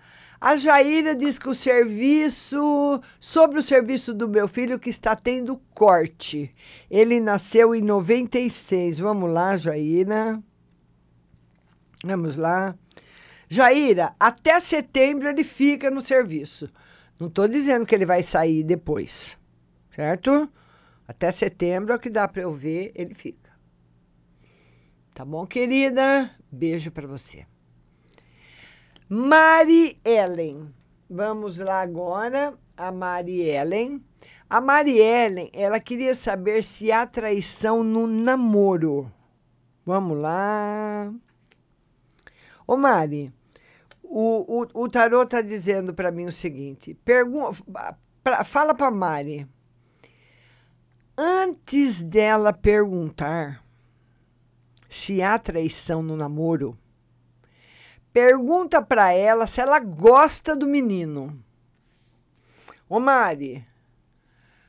[0.43, 5.57] A Jaira diz que o serviço, sobre o serviço do meu filho que está tendo
[5.73, 6.53] corte.
[6.91, 8.99] Ele nasceu em 96.
[8.99, 10.43] Vamos lá, Jaira.
[12.05, 12.77] Vamos lá.
[13.49, 16.69] Jaira, até setembro ele fica no serviço.
[17.21, 19.39] Não estou dizendo que ele vai sair depois,
[19.95, 20.51] certo?
[21.07, 23.53] Até setembro é o que dá para eu ver, ele fica.
[25.15, 26.29] Tá bom, querida?
[26.51, 27.47] Beijo para você.
[29.15, 30.73] Mari Ellen.
[31.11, 34.03] Vamos lá agora, a Mari Ellen.
[34.49, 39.13] A Mari Ellen, ela queria saber se há traição no namoro.
[39.85, 41.13] Vamos lá.
[42.67, 43.31] Ô Mari,
[44.03, 47.53] o, o, o tarô tá dizendo para mim o seguinte: pergun
[48.25, 49.47] pra, fala para Mari.
[51.19, 53.63] Antes dela perguntar
[54.89, 56.79] se há traição no namoro,
[58.13, 61.43] pergunta para ela se ela gosta do menino.
[62.89, 63.67] Ô Mari,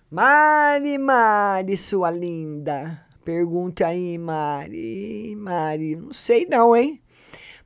[0.09, 3.03] Mari, Mari, sua linda.
[3.25, 5.35] Pergunta aí, Mari.
[5.35, 7.01] Mari, não sei não, hein?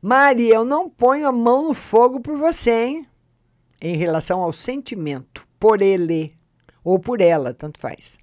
[0.01, 3.07] Mari, eu não ponho a mão no fogo por você, hein?
[3.81, 6.37] Em relação ao sentimento, por ele
[6.83, 8.17] ou por ela, tanto faz.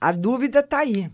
[0.00, 1.10] A dúvida tá aí.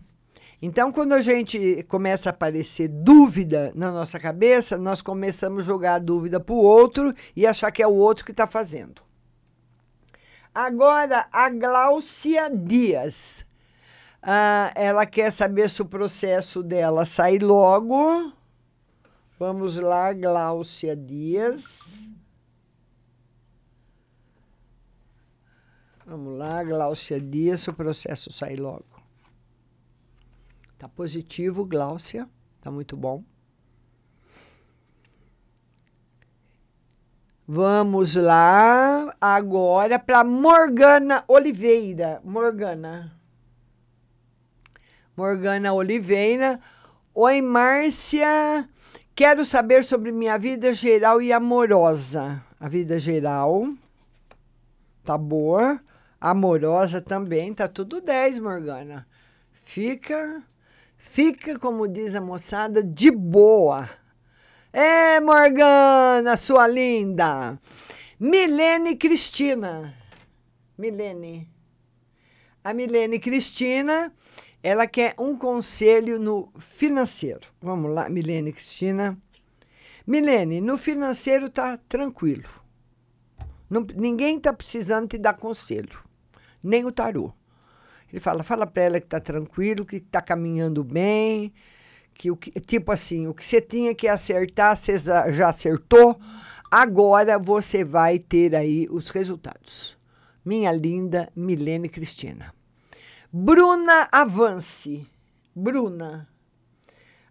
[0.63, 5.95] Então, quando a gente começa a aparecer dúvida na nossa cabeça, nós começamos a jogar
[5.95, 9.01] a dúvida para o outro e achar que é o outro que está fazendo.
[10.55, 13.47] Agora, a Gláucia Dias.
[14.23, 18.31] Ah, ela quer saber se o processo dela sai logo.
[19.39, 22.07] Vamos lá, Gláucia Dias.
[26.05, 28.90] Vamos lá, Gláucia Dias, o processo sai logo.
[30.81, 32.27] Tá positivo, Gláucia.
[32.63, 33.23] Tá muito bom.
[37.47, 42.23] Vamos lá agora para Morgana Oliveira.
[42.25, 43.13] Morgana.
[45.15, 46.59] Morgana Oliveira.
[47.15, 48.67] Oi, Márcia.
[49.15, 52.43] Quero saber sobre minha vida geral e amorosa.
[52.59, 53.67] A vida geral
[55.05, 55.79] tá boa.
[56.19, 59.07] Amorosa também, tá tudo 10, Morgana.
[59.53, 60.43] Fica,
[61.01, 63.89] fica, como diz a moçada, de boa.
[64.73, 67.59] É, Morgana, sua linda.
[68.19, 69.95] Milene Cristina.
[70.79, 71.51] Milene.
[72.63, 74.13] A Milene Cristina,
[74.63, 77.49] ela quer um conselho no financeiro.
[77.61, 79.19] Vamos lá, Milene Cristina.
[80.07, 82.49] Milene, no financeiro tá tranquilo.
[83.69, 85.99] Não, ninguém tá precisando te dar conselho,
[86.63, 87.33] nem o tarô.
[88.13, 91.53] Ele fala, fala para ela que tá tranquilo, que tá caminhando bem,
[92.15, 96.19] que o que, tipo assim, o que você tinha que acertar, você já acertou.
[96.71, 99.99] Agora você vai ter aí os resultados.
[100.45, 102.55] Minha linda Milene Cristina.
[103.33, 105.07] Bruna Avance.
[105.55, 106.29] Bruna.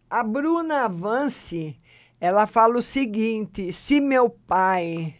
[0.10, 1.80] A Bruna Avance,
[2.20, 5.16] ela fala o seguinte: se meu pai,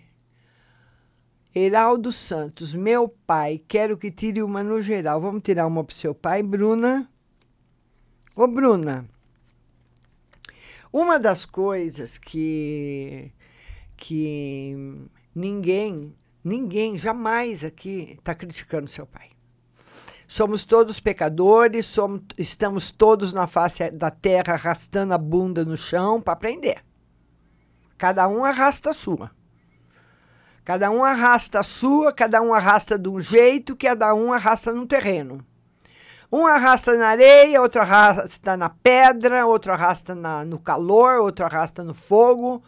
[1.54, 5.20] Heraldo Santos, meu pai, quero que tire uma no geral.
[5.20, 7.10] Vamos tirar uma para o seu pai, Bruna?
[8.36, 9.10] Ô, Bruna,
[10.94, 13.32] uma das coisas que,
[13.98, 19.30] que ninguém, ninguém jamais aqui está criticando seu pai.
[20.28, 26.22] Somos todos pecadores, somos, estamos todos na face da terra arrastando a bunda no chão
[26.22, 26.86] para aprender.
[27.98, 29.32] Cada um arrasta a sua.
[30.64, 34.86] Cada um arrasta a sua, cada um arrasta de um jeito, cada um arrasta num
[34.86, 35.44] terreno.
[36.32, 41.84] Um arrasta na areia, outro arrasta na pedra, outro arrasta na, no calor, outro arrasta
[41.84, 42.62] no fogo.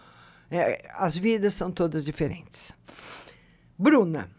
[0.49, 2.73] É, as vidas são todas diferentes.
[3.77, 4.29] Bruna,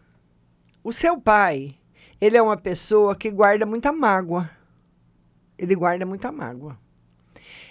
[0.83, 1.75] o seu pai,
[2.19, 4.49] ele é uma pessoa que guarda muita mágoa.
[5.57, 6.77] Ele guarda muita mágoa.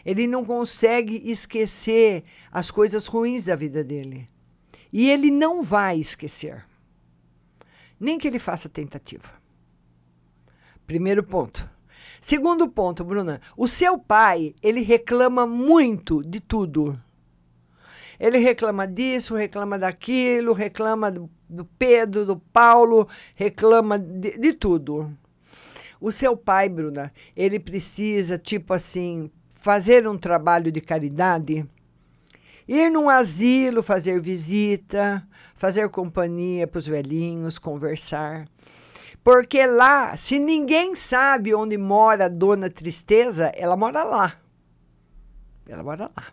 [0.04, 4.28] Ele não consegue esquecer as coisas ruins da vida dele.
[4.92, 6.64] E ele não vai esquecer.
[7.98, 9.32] Nem que ele faça tentativa.
[10.86, 11.68] Primeiro ponto.
[12.20, 17.00] Segundo ponto, Bruna, o seu pai, ele reclama muito de tudo.
[18.18, 25.12] Ele reclama disso, reclama daquilo, reclama do, do Pedro, do Paulo, reclama de, de tudo.
[26.00, 31.66] O seu pai, Bruna, ele precisa, tipo assim, fazer um trabalho de caridade,
[32.72, 38.48] ir num asilo, fazer visita, fazer companhia para os velhinhos, conversar.
[39.22, 44.34] Porque lá, se ninguém sabe onde mora a dona Tristeza, ela mora lá.
[45.68, 46.26] Ela mora lá.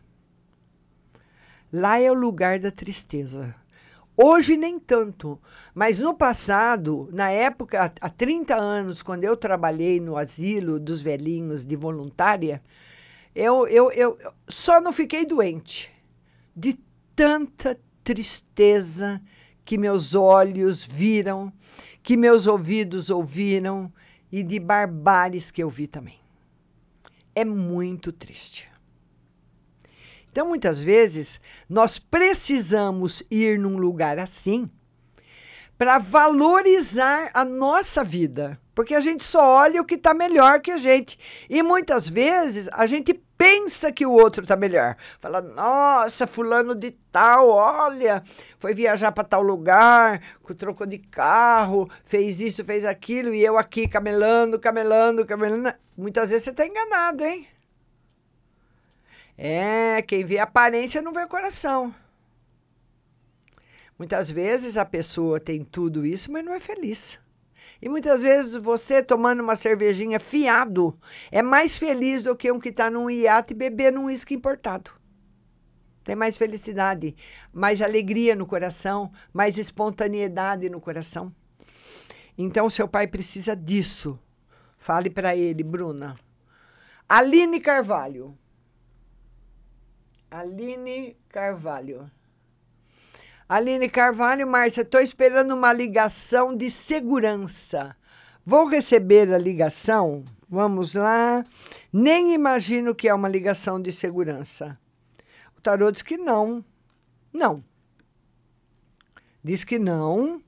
[1.71, 3.53] Lá é o lugar da tristeza.
[4.17, 5.39] Hoje nem tanto,
[5.73, 11.65] mas no passado, na época, há 30 anos, quando eu trabalhei no asilo dos velhinhos
[11.65, 12.61] de voluntária,
[13.35, 14.17] eu, eu, eu
[14.47, 15.98] só não fiquei doente
[16.59, 16.77] de
[17.15, 19.21] tanta tristeza
[19.63, 21.53] que meus olhos viram,
[22.03, 23.91] que meus ouvidos ouviram
[24.29, 26.19] e de barbáries que eu vi também.
[27.33, 28.69] É muito triste.
[30.29, 34.69] Então, muitas vezes, nós precisamos ir num lugar assim
[35.77, 40.71] para valorizar a nossa vida, porque a gente só olha o que está melhor que
[40.71, 41.19] a gente.
[41.49, 44.95] E muitas vezes a gente pensa que o outro está melhor.
[45.19, 48.23] Fala, nossa, fulano de tal, olha,
[48.57, 50.21] foi viajar para tal lugar,
[50.57, 55.73] trocou de carro, fez isso, fez aquilo, e eu aqui camelando, camelando, camelando.
[55.97, 57.45] Muitas vezes você está enganado, hein?
[59.37, 61.93] É, quem vê a aparência não vê o coração.
[63.97, 67.19] Muitas vezes a pessoa tem tudo isso, mas não é feliz.
[67.81, 70.99] E muitas vezes você tomando uma cervejinha fiado
[71.31, 74.91] é mais feliz do que um que está num iate bebendo um uísque importado.
[76.03, 77.15] Tem mais felicidade,
[77.53, 81.33] mais alegria no coração, mais espontaneidade no coração.
[82.37, 84.19] Então, seu pai precisa disso.
[84.77, 86.15] Fale para ele, Bruna.
[87.07, 88.37] Aline Carvalho.
[90.31, 92.09] Aline Carvalho.
[93.49, 97.95] Aline Carvalho, Márcia, estou esperando uma ligação de segurança.
[98.45, 100.23] Vou receber a ligação?
[100.47, 101.43] Vamos lá.
[101.91, 104.79] Nem imagino que é uma ligação de segurança.
[105.57, 106.63] O tarô diz que não.
[107.33, 107.63] Não.
[109.43, 110.39] Diz que não.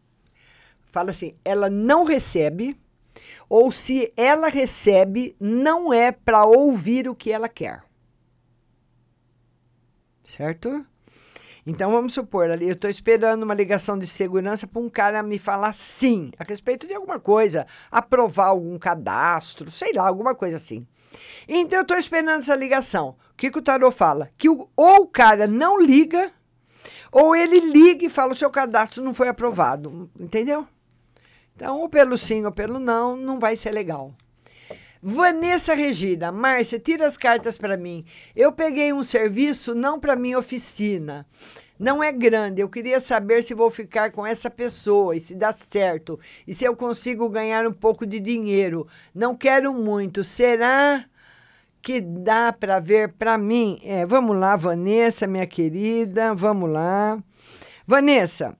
[0.91, 2.79] Fala assim, ela não recebe,
[3.49, 7.83] ou se ela recebe, não é para ouvir o que ela quer
[10.31, 10.85] certo?
[11.65, 15.37] Então vamos supor, ali eu estou esperando uma ligação de segurança para um cara me
[15.37, 20.87] falar sim a respeito de alguma coisa, aprovar algum cadastro, sei lá, alguma coisa assim.
[21.47, 23.09] Então eu estou esperando essa ligação.
[23.09, 24.31] O que, que o tarot fala?
[24.37, 26.31] Que o, ou o cara não liga,
[27.11, 30.67] ou ele liga e fala o seu cadastro não foi aprovado, entendeu?
[31.55, 34.15] Então, ou pelo sim ou pelo não, não vai ser legal.
[35.03, 38.05] Vanessa Regina, Márcia, tira as cartas para mim.
[38.35, 41.25] Eu peguei um serviço não para minha oficina.
[41.79, 42.61] Não é grande.
[42.61, 46.63] Eu queria saber se vou ficar com essa pessoa e se dá certo e se
[46.63, 48.85] eu consigo ganhar um pouco de dinheiro.
[49.15, 50.23] Não quero muito.
[50.23, 51.03] Será
[51.81, 53.81] que dá para ver para mim?
[53.83, 56.35] É, vamos lá, Vanessa, minha querida.
[56.35, 57.17] Vamos lá.
[57.87, 58.55] Vanessa,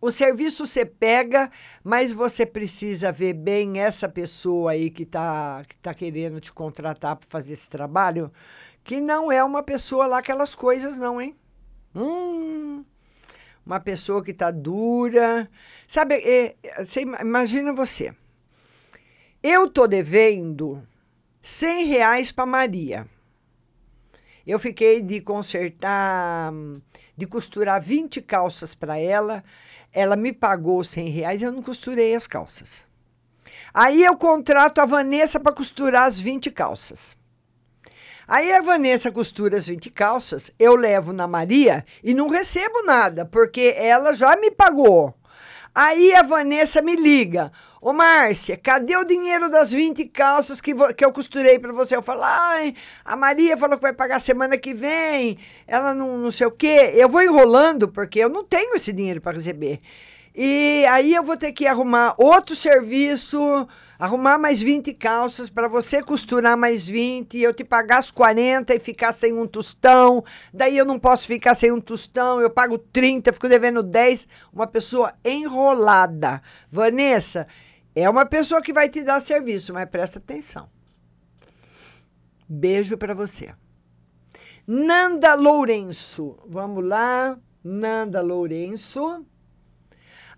[0.00, 1.50] o serviço você pega,
[1.84, 7.16] mas você precisa ver bem essa pessoa aí que está que tá querendo te contratar
[7.16, 8.32] para fazer esse trabalho,
[8.82, 11.36] que não é uma pessoa lá aquelas coisas não, hein?
[11.94, 12.84] Hum,
[13.64, 15.50] uma pessoa que está dura.
[15.86, 18.14] Sabe, é, você, imagina você.
[19.42, 20.82] Eu tô devendo
[21.42, 23.06] 100 reais para Maria.
[24.46, 26.52] Eu fiquei de consertar,
[27.16, 29.44] de costurar 20 calças para ela
[29.92, 32.84] ela me pagou 100 reais e eu não costurei as calças.
[33.72, 37.16] Aí eu contrato a Vanessa para costurar as 20 calças.
[38.26, 43.24] Aí a Vanessa costura as 20 calças, eu levo na Maria e não recebo nada,
[43.24, 45.14] porque ela já me pagou.
[45.74, 47.52] Aí a Vanessa me liga.
[47.80, 51.96] Ô Márcia, cadê o dinheiro das 20 calças que, que eu costurei para você?
[51.96, 56.30] Eu falo, ai, a Maria falou que vai pagar semana que vem, ela não, não
[56.30, 56.92] sei o quê.
[56.94, 59.80] Eu vou enrolando porque eu não tenho esse dinheiro para receber.
[60.42, 63.68] E aí eu vou ter que arrumar outro serviço,
[63.98, 68.80] arrumar mais 20 calças para você costurar mais 20, eu te pagar as 40 e
[68.80, 70.24] ficar sem um tostão.
[70.50, 74.28] Daí eu não posso ficar sem um tostão, eu pago 30, fico devendo 10.
[74.50, 76.40] Uma pessoa enrolada.
[76.72, 77.46] Vanessa,
[77.94, 80.70] é uma pessoa que vai te dar serviço, mas presta atenção.
[82.48, 83.54] Beijo para você.
[84.66, 87.38] Nanda Lourenço, vamos lá.
[87.62, 89.26] Nanda Lourenço.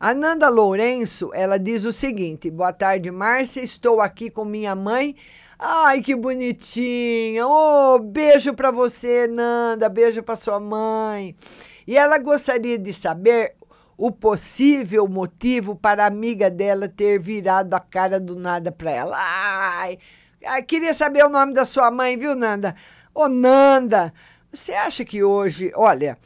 [0.05, 3.61] A Nanda Lourenço, ela diz o seguinte: Boa tarde, Márcia.
[3.61, 5.15] Estou aqui com minha mãe.
[5.57, 7.47] Ai, que bonitinha.
[7.47, 9.89] Oh, beijo para você, Nanda.
[9.89, 11.37] Beijo para sua mãe.
[11.87, 13.55] E ela gostaria de saber
[13.97, 19.17] o possível motivo para a amiga dela ter virado a cara do nada para ela.
[19.17, 19.99] Ai,
[20.67, 22.75] queria saber o nome da sua mãe, viu, Nanda?
[23.15, 24.13] Ô, Nanda,
[24.53, 26.19] você acha que hoje, olha,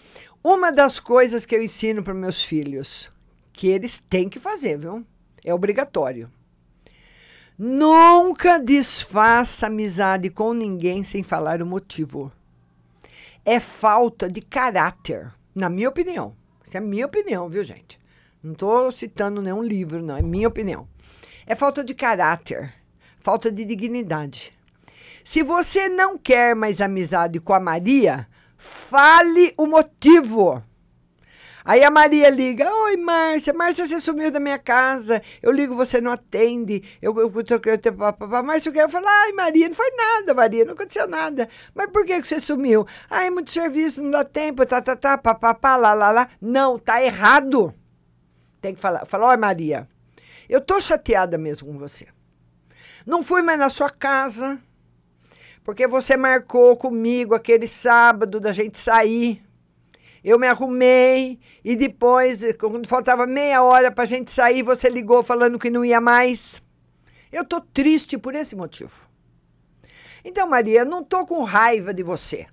[0.42, 3.14] uma das coisas que eu ensino para meus filhos,
[3.56, 5.04] que eles têm que fazer, viu?
[5.42, 6.30] É obrigatório.
[7.58, 12.30] Nunca desfaça amizade com ninguém sem falar o motivo.
[13.46, 16.36] É falta de caráter, na minha opinião.
[16.66, 17.98] Isso é minha opinião, viu, gente?
[18.42, 20.18] Não estou citando nenhum livro, não.
[20.18, 20.86] É minha opinião.
[21.46, 22.74] É falta de caráter,
[23.20, 24.52] falta de dignidade.
[25.24, 28.28] Se você não quer mais amizade com a Maria,
[28.58, 30.62] fale o motivo.
[31.66, 35.20] Aí a Maria liga: Oi, Márcia, Márcia, você sumiu da minha casa.
[35.42, 36.80] Eu ligo, você não atende.
[37.02, 37.80] Eu, eu, eu, eu,
[38.20, 41.48] eu Márcia, eu quero falar: Ai, Maria, não foi nada, Maria, não aconteceu nada.
[41.74, 42.86] Mas por que, que você sumiu?
[43.10, 46.28] Ai, muito serviço, não dá tempo, tá, tá, tá, papapá, lá, lá, lá.
[46.40, 47.74] Não, tá errado.
[48.60, 49.88] Tem que falar: Fala, Oi, Maria,
[50.48, 52.06] eu tô chateada mesmo com você.
[53.04, 54.56] Não fui mais na sua casa,
[55.64, 59.45] porque você marcou comigo aquele sábado da gente sair.
[60.26, 65.22] Eu me arrumei e depois, quando faltava meia hora para a gente sair, você ligou
[65.22, 66.60] falando que não ia mais.
[67.30, 69.08] Eu tô triste por esse motivo.
[70.24, 72.44] Então, Maria, não tô com raiva de você.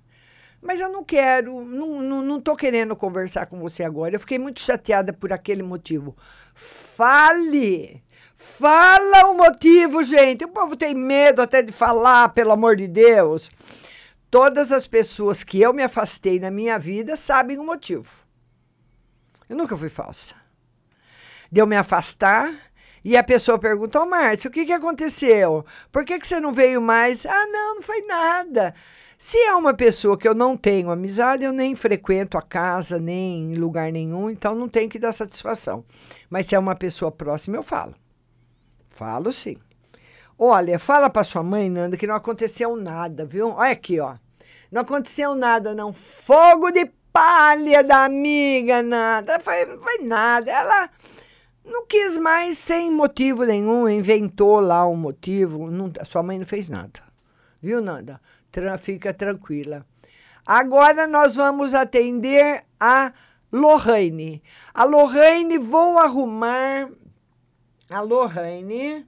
[0.62, 4.14] Mas eu não quero, não, não, tô querendo conversar com você agora.
[4.14, 6.16] Eu fiquei muito chateada por aquele motivo.
[6.54, 8.04] Fale!
[8.36, 10.44] Fala o motivo, gente.
[10.44, 13.50] O povo tem medo até de falar, pelo amor de Deus.
[14.34, 18.10] Todas as pessoas que eu me afastei na minha vida sabem o motivo.
[19.48, 20.34] Eu nunca fui falsa.
[21.52, 22.52] De eu me afastar
[23.04, 25.64] e a pessoa pergunta: Ô oh, Márcio, o que, que aconteceu?
[25.92, 27.24] Por que, que você não veio mais?
[27.24, 28.74] Ah, não, não foi nada.
[29.16, 33.52] Se é uma pessoa que eu não tenho amizade, eu nem frequento a casa, nem
[33.52, 35.84] em lugar nenhum, então não tenho que dar satisfação.
[36.28, 37.94] Mas se é uma pessoa próxima, eu falo.
[38.90, 39.56] Falo sim.
[40.36, 43.50] Olha, fala para sua mãe, Nanda, que não aconteceu nada, viu?
[43.50, 44.16] Olha aqui, ó.
[44.74, 45.92] Não aconteceu nada, não.
[45.92, 49.38] Fogo de palha da amiga, nada.
[49.38, 50.50] Foi, foi nada.
[50.50, 50.90] Ela
[51.64, 55.70] não quis mais sem motivo nenhum, inventou lá um motivo.
[55.70, 57.00] Não, sua mãe não fez nada.
[57.62, 58.20] Viu, Nanda?
[58.80, 59.86] Fica tranquila.
[60.44, 63.12] Agora nós vamos atender a
[63.52, 64.42] Lorraine.
[64.74, 66.90] A Lorraine, vou arrumar.
[67.88, 69.06] A Lorraine,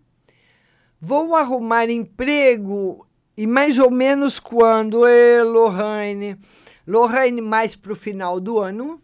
[1.01, 3.06] vou arrumar emprego
[3.37, 6.39] e mais ou menos quando, é, Lohane?
[6.87, 9.03] Lohane, mais para o final do ano.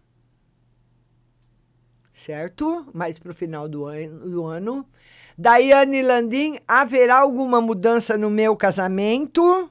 [2.15, 2.87] Certo?
[2.95, 4.89] Mais para o final do ano, do ano.
[5.37, 9.71] Daiane Landim, haverá alguma mudança no meu casamento?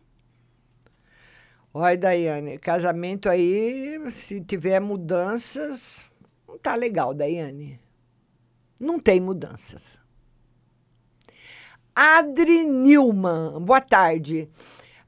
[1.73, 6.03] Olha, Daiane, casamento aí, se tiver mudanças,
[6.45, 7.79] não tá legal, Daiane.
[8.79, 10.00] Não tem mudanças.
[11.95, 14.49] Adri Nilman, boa tarde.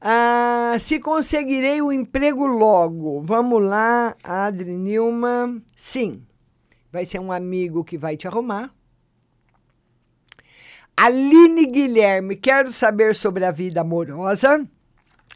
[0.00, 3.22] Ah, se conseguirei o emprego logo.
[3.22, 5.62] Vamos lá, Adri Nilman.
[5.74, 6.22] Sim,
[6.92, 8.70] vai ser um amigo que vai te arrumar.
[10.96, 14.68] Aline Guilherme, quero saber sobre a vida amorosa.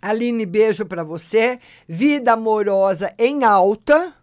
[0.01, 1.59] Aline, beijo para você.
[1.89, 4.15] Vida amorosa em alta,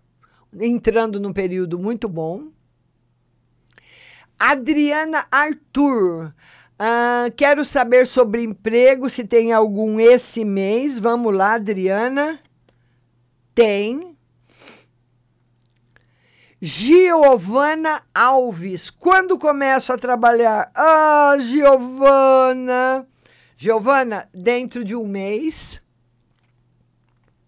[0.58, 2.52] entrando num período muito bom.
[4.38, 6.34] Adriana Arthur,
[6.78, 11.00] ah, quero saber sobre emprego, se tem algum esse mês.
[11.00, 12.40] Vamos lá, Adriana.
[13.54, 14.18] Tem.
[16.62, 18.90] Giovana Alves.
[18.90, 20.72] Quando começo a trabalhar?
[20.76, 23.08] Ah, Giovana.
[23.58, 25.82] Giovana, dentro de um mês.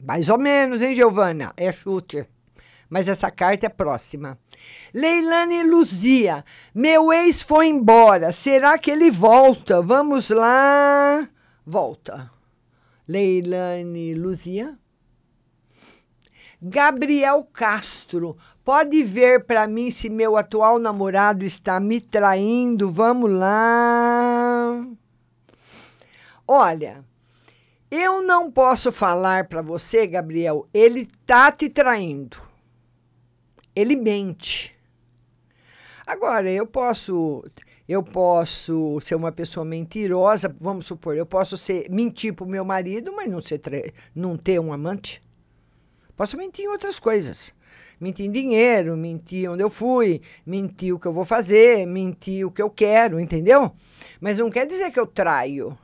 [0.04, 1.52] Mais ou menos, hein, Giovana?
[1.58, 2.28] É chute
[2.90, 4.38] mas essa carta é próxima.
[4.94, 8.32] Leilane Luzia, meu ex foi embora.
[8.32, 9.82] Será que ele volta?
[9.82, 11.28] Vamos lá.
[11.66, 12.32] Volta.
[13.08, 14.78] Leilane Luzia.
[16.60, 18.36] Gabriel Castro,
[18.66, 22.92] pode ver para mim se meu atual namorado está me traindo?
[22.92, 24.84] Vamos lá.
[26.48, 27.06] Olha,
[27.92, 32.47] eu não posso falar para você, Gabriel, ele tá te traindo
[33.78, 34.76] ele mente.
[36.06, 37.44] Agora, eu posso
[37.88, 42.66] eu posso ser uma pessoa mentirosa, vamos supor, eu posso ser mentir para o meu
[42.66, 43.62] marido, mas não, ser
[44.14, 45.22] não ter um amante.
[46.16, 47.54] Posso mentir em outras coisas.
[48.00, 52.52] Mentir em dinheiro, mentir onde eu fui, mentir o que eu vou fazer, mentir o
[52.52, 53.72] que eu quero, entendeu?
[54.20, 55.78] Mas não quer dizer que eu traio.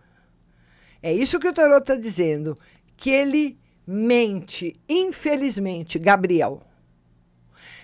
[1.01, 2.57] É isso que o tarot está dizendo.
[2.97, 6.61] Que ele mente, infelizmente, Gabriel.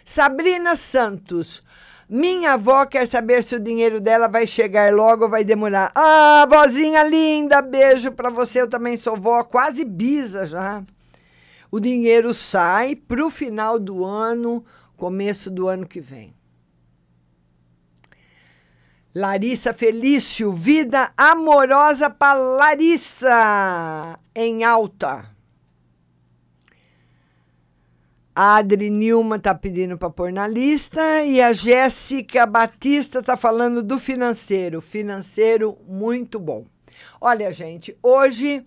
[0.10, 1.62] Sabrina Santos.
[2.10, 5.92] Minha avó quer saber se o dinheiro dela vai chegar logo ou vai demorar.
[5.94, 8.60] Ah, vozinha linda, beijo para você.
[8.60, 10.82] Eu também sou vó, quase bisa já.
[11.70, 14.66] O dinheiro sai para o final do ano,
[14.98, 16.34] começo do ano que vem.
[19.14, 25.38] Larissa Felício, vida amorosa para Larissa, em alta.
[28.42, 33.84] A Adri Nilma tá pedindo para pôr na lista e a Jéssica Batista tá falando
[33.84, 34.80] do financeiro.
[34.80, 36.64] Financeiro muito bom.
[37.20, 38.66] Olha, gente, hoje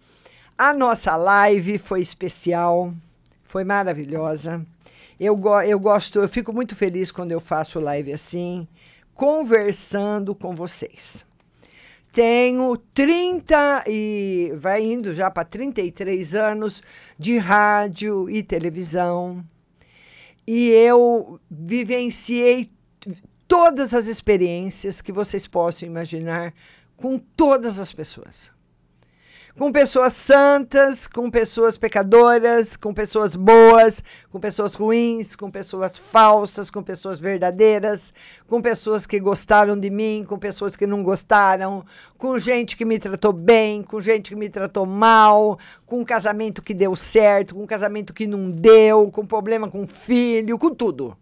[0.58, 2.92] a nossa live foi especial,
[3.44, 4.62] foi maravilhosa.
[5.18, 8.68] Eu, go eu gosto, eu fico muito feliz quando eu faço live assim,
[9.14, 11.24] conversando com vocês.
[12.12, 16.82] Tenho 30 e vai indo já para 33 anos
[17.18, 19.42] de rádio e televisão
[20.46, 22.70] e eu vivenciei
[23.48, 26.54] todas as experiências que vocês possam imaginar
[26.96, 28.51] com todas as pessoas.
[29.58, 36.70] Com pessoas santas, com pessoas pecadoras, com pessoas boas, com pessoas ruins, com pessoas falsas,
[36.70, 38.14] com pessoas verdadeiras,
[38.48, 41.84] com pessoas que gostaram de mim, com pessoas que não gostaram,
[42.16, 46.62] com gente que me tratou bem, com gente que me tratou mal, com um casamento
[46.62, 51.14] que deu certo, com um casamento que não deu, com problema com filho, com tudo.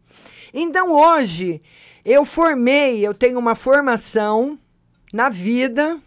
[0.54, 1.60] Então hoje
[2.04, 4.56] eu formei, eu tenho uma formação
[5.12, 5.98] na vida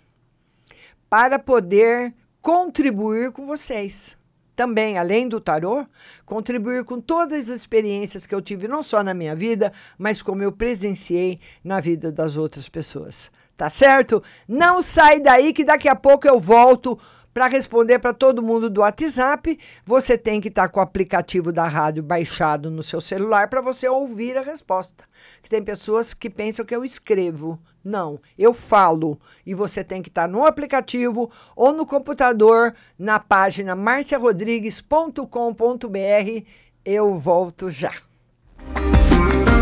[1.14, 2.12] para poder
[2.42, 4.18] contribuir com vocês.
[4.56, 5.86] Também, além do tarô,
[6.26, 10.42] contribuir com todas as experiências que eu tive, não só na minha vida, mas como
[10.42, 13.32] eu presenciei na vida das outras pessoas.
[13.56, 14.24] Tá certo?
[14.48, 16.98] Não sai daí que daqui a pouco eu volto
[17.34, 21.52] para responder para todo mundo do WhatsApp, você tem que estar tá com o aplicativo
[21.52, 25.06] da rádio baixado no seu celular para você ouvir a resposta.
[25.42, 27.60] Que tem pessoas que pensam que eu escrevo.
[27.84, 29.20] Não, eu falo.
[29.46, 36.48] E você tem que estar tá no aplicativo ou no computador, na página marciarodrigues.com.br.
[36.86, 37.94] Eu volto já.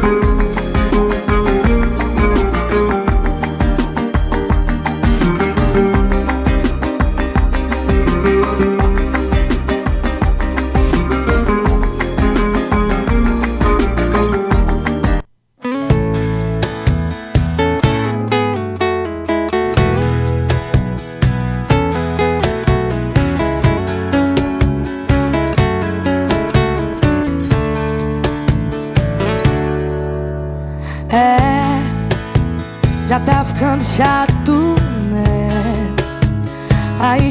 [0.02, 0.51] ficando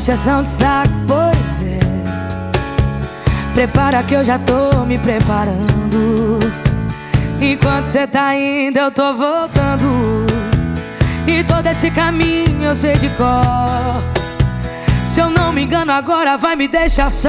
[0.01, 1.79] injeção de saco, pois é.
[3.53, 6.39] Prepara que eu já tô me preparando.
[7.39, 10.27] Enquanto cê tá indo, eu tô voltando.
[11.27, 14.03] E todo esse caminho eu sei de cor.
[15.05, 17.29] Se eu não me engano, agora vai me deixar só.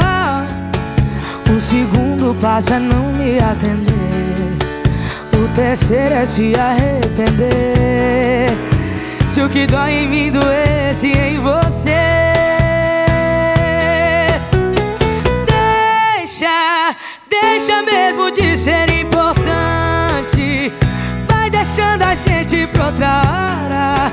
[1.53, 4.57] O segundo passo é não me atender.
[5.33, 8.47] O terceiro é se arrepender.
[9.25, 11.80] Se o que dói em mim doesse em você
[18.61, 20.71] ser importante
[21.27, 24.11] Vai deixando a gente pra outra hora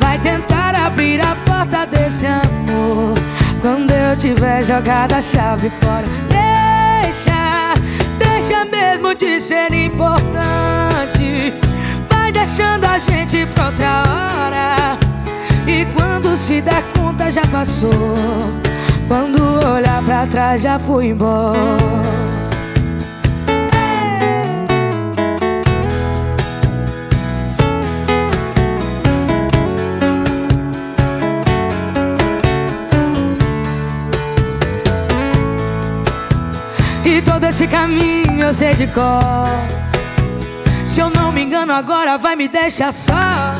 [0.00, 3.14] Vai tentar abrir a porta desse amor
[3.60, 7.74] Quando eu tiver jogado a chave fora Deixa,
[8.18, 11.54] deixa mesmo de ser importante
[12.34, 14.98] deixando a gente pra outra hora.
[15.66, 17.90] E quando se der conta já passou.
[19.08, 22.33] Quando olhar pra trás já fui embora.
[37.48, 39.74] Esse caminho eu sei de cor
[40.94, 43.56] se eu não me engano, agora vai me deixar só.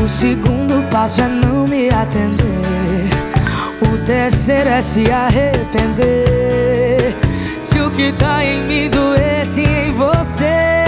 [0.00, 3.10] O segundo passo é não me atender.
[3.82, 5.96] O terceiro é se arrepender.
[7.58, 10.84] Se o que tá em mim doesse em você.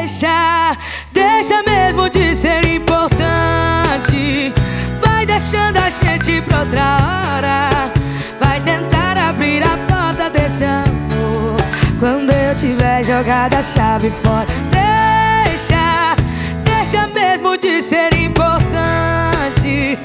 [0.00, 0.76] Deixa,
[1.12, 4.52] deixa mesmo de ser importante.
[5.00, 7.71] Vai deixando a gente pra outra hora.
[12.02, 16.16] Quando eu tiver jogado a chave fora Deixa,
[16.64, 19.96] deixa mesmo de ser importante.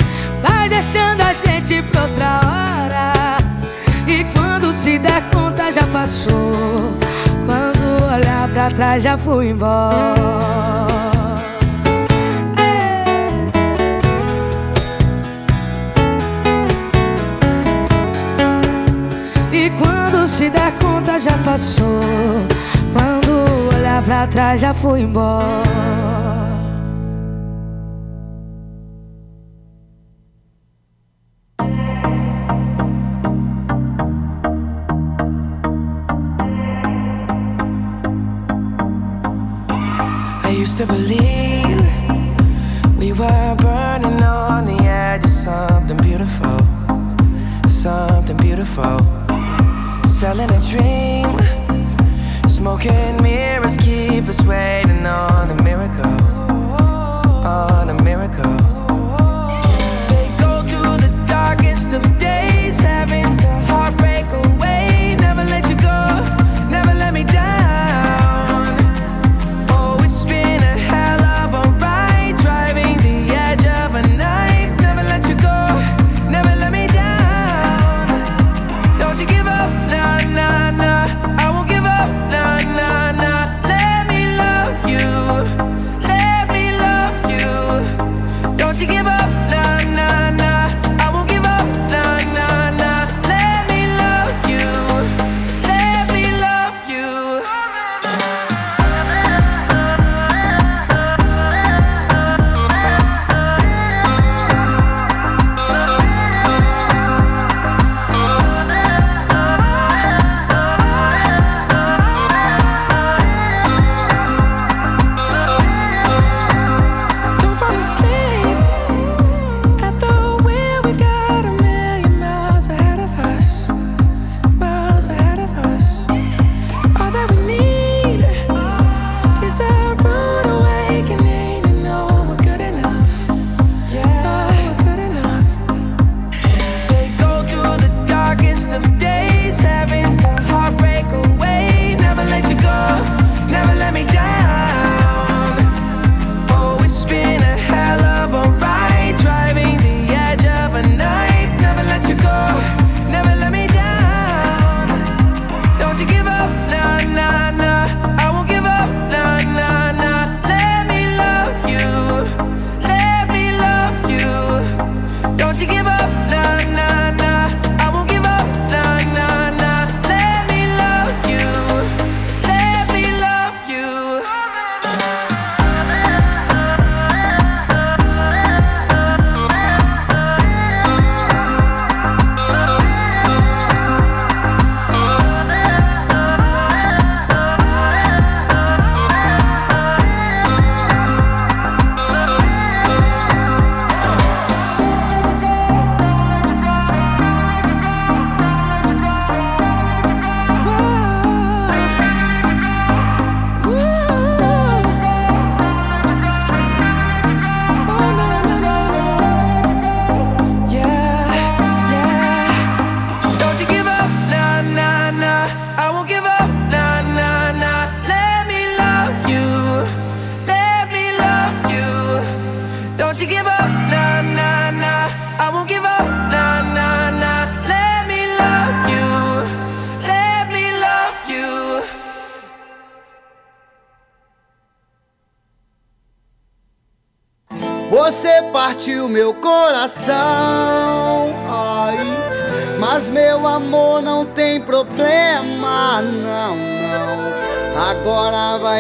[0.44, 3.38] Vai deixando a gente pra outra hora.
[4.08, 6.96] E quando se der conta já passou.
[7.48, 10.67] Quando olhar pra trás já fui embora.
[20.28, 22.02] se der conta já passou.
[22.94, 25.46] Quando olhar pra trás já fui embora.
[40.44, 41.86] I used to believe
[42.98, 46.58] we were burning on the edge of something beautiful,
[47.68, 49.17] something beautiful.
[50.38, 52.50] all in a dream.
[52.50, 54.87] Smoking mirrors keep us waiting.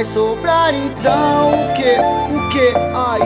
[0.07, 1.95] sobrar então o que,
[2.33, 3.19] o que, ai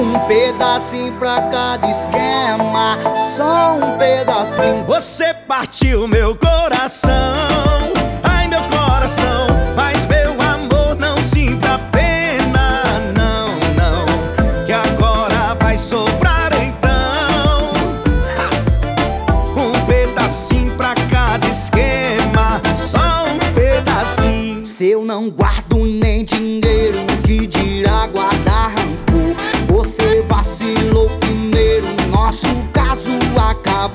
[0.00, 4.84] Um pedacinho pra cada esquema Só um pedacinho.
[4.84, 7.53] Você partiu meu coração.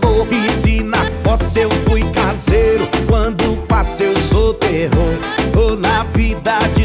[0.09, 0.27] terror.
[0.31, 5.15] E se na fossa eu fui caseiro, quando passei eu sou terror.
[5.55, 6.78] Ou na vida de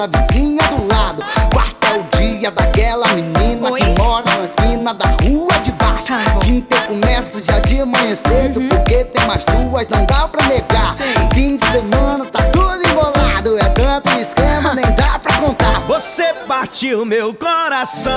[0.00, 0.39] eu encontro
[17.10, 18.12] meu coração,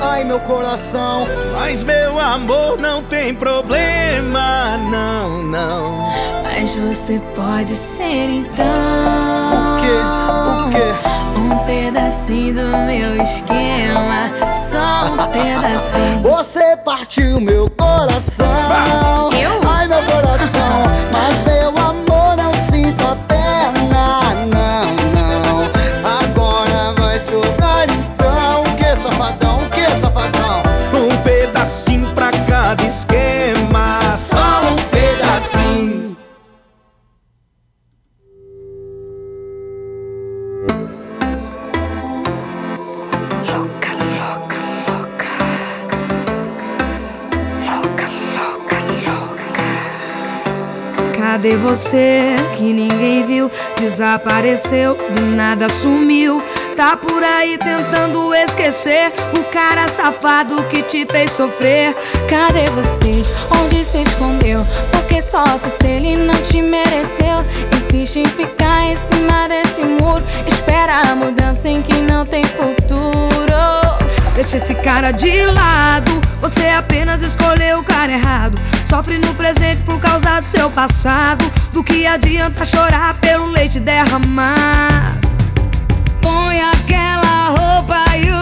[0.00, 6.08] Ai meu coração, mas meu amor não tem problema, não, não.
[6.42, 8.66] Mas você pode ser então.
[9.52, 9.92] o quê?
[10.50, 11.38] O quê?
[11.38, 14.32] Um pedacinho do meu esquema.
[14.52, 16.22] Só um pedacinho.
[16.24, 19.35] Você partiu meu coração.
[51.46, 53.48] Cadê você que ninguém viu?
[53.78, 56.42] Desapareceu, do nada sumiu.
[56.76, 61.94] Tá por aí tentando esquecer o cara safado que te fez sofrer.
[62.28, 63.22] Cadê você?
[63.62, 64.66] Onde se escondeu?
[64.90, 67.38] Porque sofre se ele não te mereceu.
[67.76, 70.24] Insiste em ficar em cima desse muro.
[70.48, 73.36] Espera a mudança em quem não tem futuro.
[74.36, 76.20] Deixa esse cara de lado.
[76.42, 78.58] Você apenas escolheu o cara errado.
[78.84, 81.42] Sofre no presente por causa do seu passado.
[81.72, 85.18] Do que adianta chorar pelo leite derramar?
[86.20, 88.35] Põe aquela roupa e o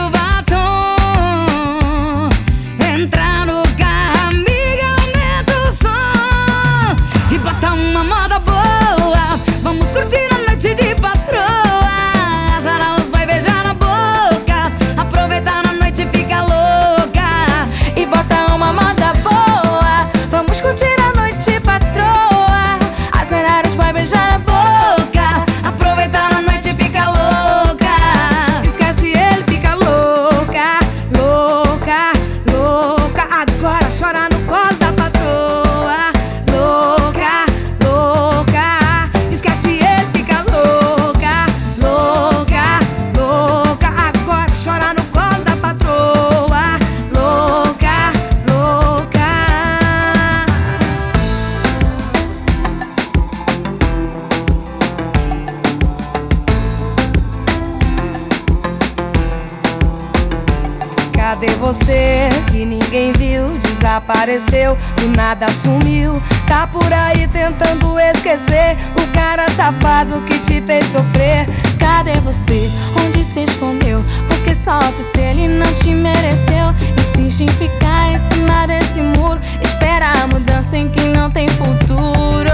[64.04, 66.12] Desapareceu, do nada sumiu.
[66.46, 71.46] Tá por aí tentando esquecer o cara safado que te fez sofrer.
[71.78, 72.70] Cadê você?
[73.02, 74.04] Onde se escondeu?
[74.28, 76.74] Porque sofre se ele não te mereceu.
[77.00, 79.40] Insiste em ficar em cima desse muro.
[79.62, 82.50] Espera a mudança em quem não tem futuro.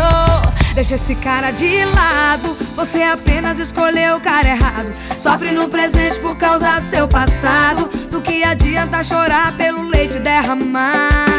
[0.75, 2.57] Deixa esse cara de lado.
[2.77, 4.93] Você apenas escolheu o cara errado.
[5.19, 7.91] Sofre no presente por causa do seu passado.
[8.09, 11.30] Do que adianta chorar pelo leite derramar?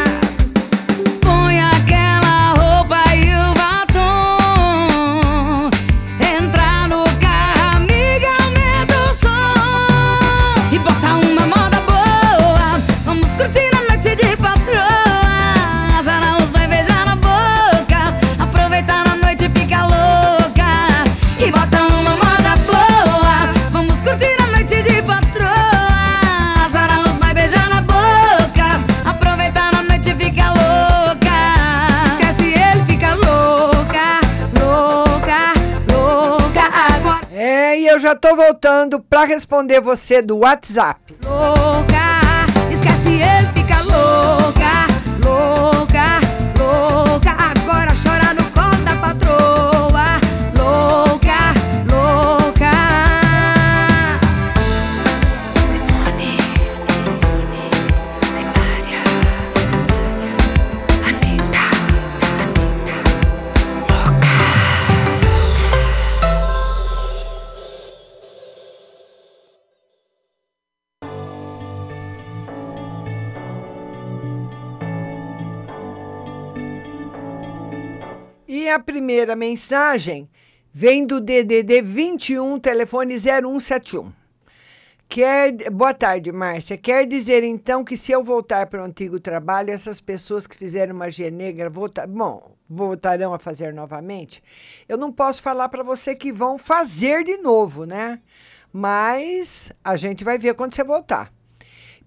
[39.00, 41.14] Pra responder você do WhatsApp.
[41.24, 43.61] Louca, esquece ele,
[78.62, 80.30] E a primeira mensagem
[80.72, 84.12] vem do DDD 21, telefone 0171.
[85.08, 86.78] Quer, boa tarde, Márcia.
[86.78, 90.94] Quer dizer então que se eu voltar para o antigo trabalho, essas pessoas que fizeram
[90.94, 94.40] magia negra voltar, bom, voltarão a fazer novamente?
[94.88, 98.20] Eu não posso falar para você que vão fazer de novo, né?
[98.72, 101.32] Mas a gente vai ver quando você voltar.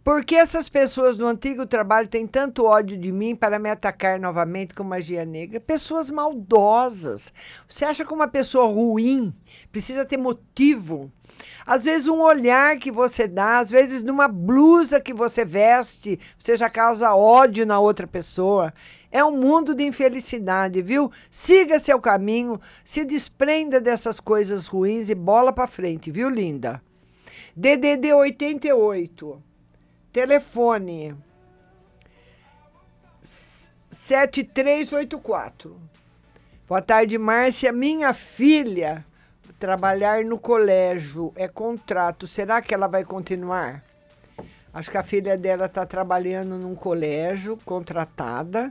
[0.06, 4.20] Por que essas pessoas do antigo trabalho têm tanto ódio de mim para me atacar
[4.20, 5.60] novamente com magia negra?
[5.60, 7.34] Pessoas maldosas.
[7.68, 9.34] Você acha que uma pessoa ruim
[9.72, 11.12] precisa ter motivo?
[11.66, 16.56] Às vezes, um olhar que você dá, às vezes, numa blusa que você veste, você
[16.56, 18.72] já causa ódio na outra pessoa.
[19.12, 21.12] É um mundo de infelicidade, viu?
[21.32, 26.80] Siga seu caminho, se desprenda dessas coisas ruins e bola para frente, viu, linda?
[27.56, 29.55] DDD 88.
[30.16, 31.14] Telefone
[33.92, 35.78] 7384.
[36.66, 37.74] Boa tarde, Márcia.
[37.74, 39.06] Minha filha
[39.60, 42.26] trabalhar no colégio é contrato.
[42.28, 43.84] Será que ela vai continuar?
[44.74, 48.70] Acho que a filha dela está trabalhando num colégio, contratada,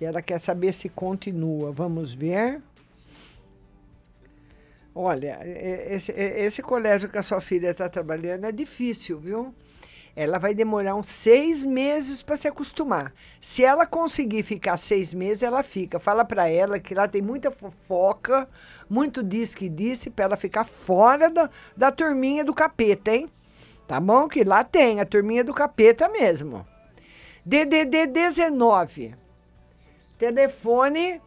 [0.00, 1.70] e ela quer saber se continua.
[1.70, 2.60] Vamos ver.
[4.92, 9.54] Olha, esse, esse colégio que a sua filha está trabalhando é difícil, viu?
[10.16, 13.12] Ela vai demorar uns seis meses para se acostumar.
[13.38, 16.00] Se ela conseguir ficar seis meses, ela fica.
[16.00, 18.48] Fala para ela que lá tem muita fofoca,
[18.88, 23.28] muito diz que disse, para ela ficar fora da, da turminha do capeta, hein?
[23.86, 24.26] Tá bom?
[24.26, 26.66] Que lá tem a turminha do capeta mesmo.
[27.44, 29.14] DDD 19.
[30.16, 31.20] Telefone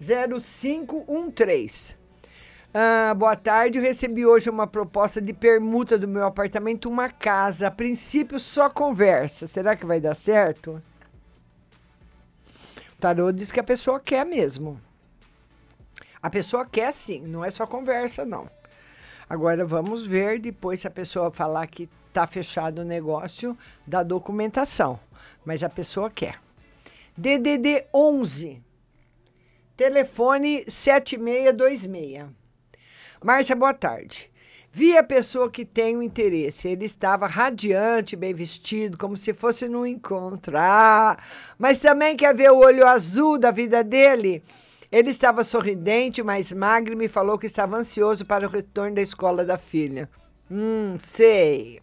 [0.00, 2.03] 0513.
[2.76, 7.68] Ah, boa tarde, eu recebi hoje uma proposta de permuta do meu apartamento, uma casa.
[7.68, 9.46] A princípio, só conversa.
[9.46, 10.82] Será que vai dar certo?
[12.90, 14.80] O tarô diz que a pessoa quer mesmo.
[16.20, 18.50] A pessoa quer sim, não é só conversa, não.
[19.30, 23.56] Agora vamos ver depois se a pessoa falar que está fechado o negócio
[23.86, 24.98] da documentação.
[25.44, 26.40] Mas a pessoa quer.
[27.16, 28.60] DDD 11.
[29.76, 32.43] Telefone 7626.
[33.24, 34.30] Márcia, boa tarde.
[34.70, 36.68] Vi a pessoa que tem o interesse.
[36.68, 40.58] Ele estava radiante, bem vestido, como se fosse num encontro.
[40.58, 41.16] Ah,
[41.58, 44.42] mas também quer ver o olho azul da vida dele?
[44.92, 49.00] Ele estava sorridente, mas magro e me falou que estava ansioso para o retorno da
[49.00, 50.06] escola da filha.
[50.50, 51.80] Hum, sei.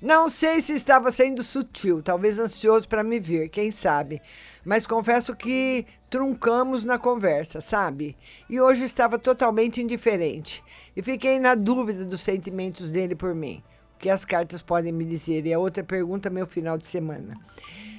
[0.00, 4.22] Não sei se estava sendo sutil, talvez ansioso para me ver, quem sabe.
[4.64, 8.16] Mas confesso que truncamos na conversa, sabe?
[8.48, 10.62] E hoje estava totalmente indiferente.
[10.94, 13.62] E fiquei na dúvida dos sentimentos dele por mim.
[13.96, 15.46] O que as cartas podem me dizer?
[15.46, 17.38] E a outra pergunta, meu final de semana.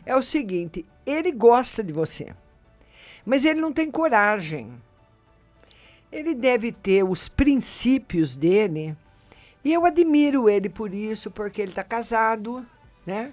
[0.06, 2.34] É o seguinte: ele gosta de você,
[3.26, 4.72] mas ele não tem coragem.
[6.12, 8.96] Ele deve ter os princípios dele.
[9.64, 12.66] E eu admiro ele por isso, porque ele está casado,
[13.06, 13.32] né?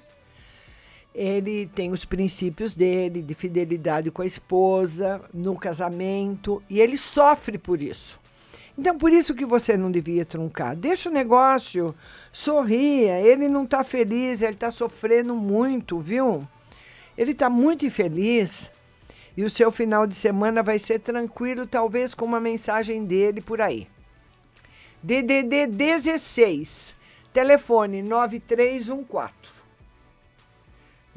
[1.14, 7.58] Ele tem os princípios dele de fidelidade com a esposa, no casamento, e ele sofre
[7.58, 8.20] por isso.
[8.78, 10.76] Então, por isso que você não devia truncar.
[10.76, 11.92] Deixa o negócio,
[12.32, 13.20] sorria.
[13.20, 16.46] Ele não está feliz, ele está sofrendo muito, viu?
[17.16, 18.70] Ele está muito infeliz.
[19.36, 23.60] E o seu final de semana vai ser tranquilo, talvez com uma mensagem dele por
[23.60, 23.88] aí.
[25.02, 26.94] DDD 16,
[27.32, 29.57] telefone 9314.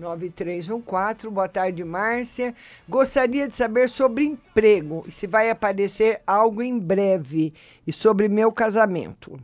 [0.02, 2.56] 9314, boa tarde, Márcia.
[2.90, 7.53] Gostaria de saber sobre emprego se vai aparecer algo em breve
[7.86, 9.40] e sobre meu casamento.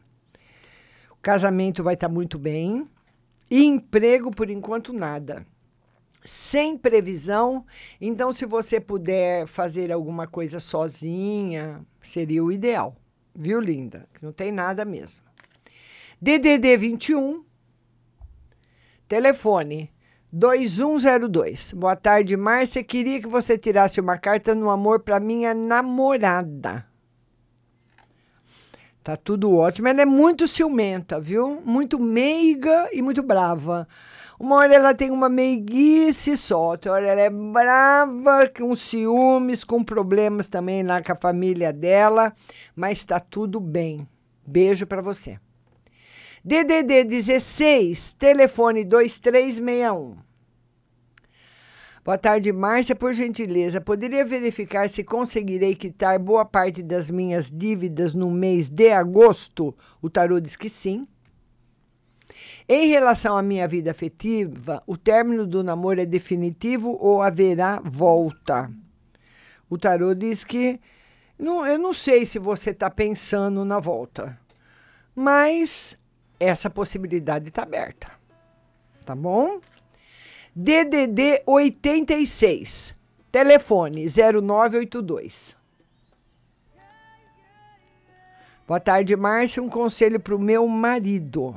[1.12, 2.90] O casamento vai estar muito bem
[3.50, 5.46] e emprego, por enquanto, nada.
[6.26, 7.64] Sem previsão,
[8.02, 12.98] então, se você puder fazer alguma coisa sozinha, seria o ideal,
[13.34, 14.10] viu, linda?
[14.22, 15.24] Não tem nada mesmo.
[16.20, 17.46] DDD 21,
[19.08, 19.90] telefone
[20.32, 21.74] 2102.
[21.74, 22.84] Boa tarde, Márcia.
[22.84, 26.86] Queria que você tirasse uma carta no amor para minha namorada.
[29.04, 29.88] Tá tudo ótimo.
[29.88, 31.62] Ela é muito ciumenta, viu?
[31.64, 33.88] Muito meiga e muito brava.
[34.38, 39.84] Uma hora ela tem uma meiguice só, outra hora ela é brava, com ciúmes, com
[39.84, 42.32] problemas também lá com a família dela,
[42.76, 44.08] mas tá tudo bem.
[44.46, 45.40] Beijo para você.
[46.48, 50.16] DDD 16, telefone 2361.
[52.06, 52.96] Boa tarde, Márcia.
[52.96, 58.94] Por gentileza, poderia verificar se conseguirei quitar boa parte das minhas dívidas no mês de
[58.94, 59.76] agosto?
[60.02, 61.06] O tarô diz que sim.
[62.66, 68.72] Em relação à minha vida afetiva, o término do namoro é definitivo ou haverá volta?
[69.70, 70.80] O tarô diz que
[71.38, 74.40] não, eu não sei se você está pensando na volta,
[75.14, 75.98] mas
[76.40, 78.12] essa possibilidade está aberta.
[79.06, 79.60] Tá bom?
[80.56, 82.96] DDD 86,
[83.32, 85.56] telefone 0982.
[88.68, 89.64] Boa tarde, Márcia.
[89.64, 91.56] Um conselho para o meu marido.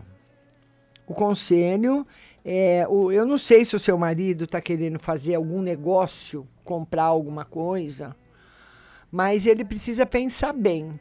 [1.08, 2.06] O conselho
[2.44, 7.02] é: o, eu não sei se o seu marido está querendo fazer algum negócio, comprar
[7.02, 8.14] alguma coisa,
[9.10, 11.00] mas ele precisa pensar bem.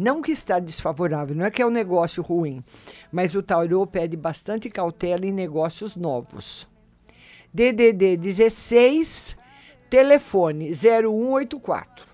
[0.00, 2.64] Não que está desfavorável, não é que é um negócio ruim,
[3.12, 6.66] mas o Taurô pede bastante cautela em negócios novos.
[7.52, 9.36] DDD 16,
[9.90, 12.06] telefone 0184.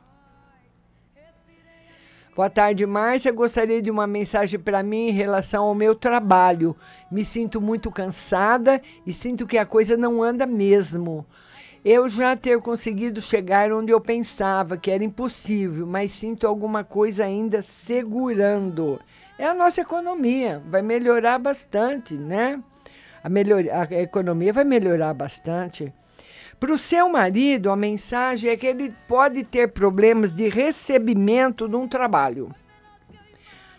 [2.35, 3.31] Boa tarde, Márcia.
[3.31, 6.75] Gostaria de uma mensagem para mim em relação ao meu trabalho.
[7.09, 11.25] Me sinto muito cansada e sinto que a coisa não anda mesmo.
[11.89, 17.25] Eu já ter conseguido chegar onde eu pensava que era impossível, mas sinto alguma coisa
[17.25, 19.01] ainda segurando.
[19.39, 22.61] É a nossa economia, vai melhorar bastante, né?
[23.23, 25.95] A, melhor, a economia vai melhorar bastante.
[26.59, 31.77] Para o seu marido, a mensagem é que ele pode ter problemas de recebimento de
[31.77, 32.53] um trabalho.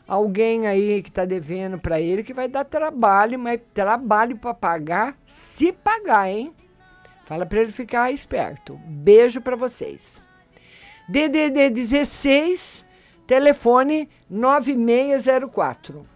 [0.08, 5.18] Alguém aí que está devendo para ele que vai dar trabalho, mas trabalho para pagar,
[5.26, 6.56] se pagar, hein?
[7.28, 8.80] Fala para ele ficar esperto.
[8.86, 10.22] Beijo para vocês.
[11.10, 12.86] DDD 16,
[13.28, 16.08] telefone 9604.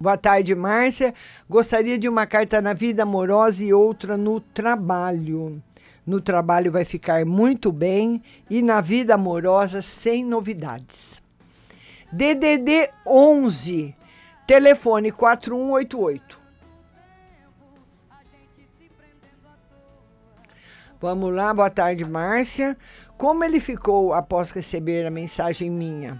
[0.00, 1.12] Boa tarde, Márcia.
[1.46, 5.62] Gostaria de uma carta na vida amorosa e outra no trabalho.
[6.06, 11.20] No trabalho vai ficar muito bem e na vida amorosa sem novidades.
[12.10, 13.94] DDD 11,
[14.46, 16.43] telefone 4188.
[21.04, 22.78] Vamos lá, boa tarde, Márcia.
[23.18, 26.18] Como ele ficou após receber a mensagem minha?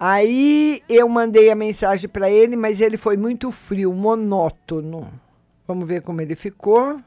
[0.00, 5.12] Aí eu mandei a mensagem para ele, mas ele foi muito frio, monótono.
[5.66, 6.98] Vamos ver como ele ficou.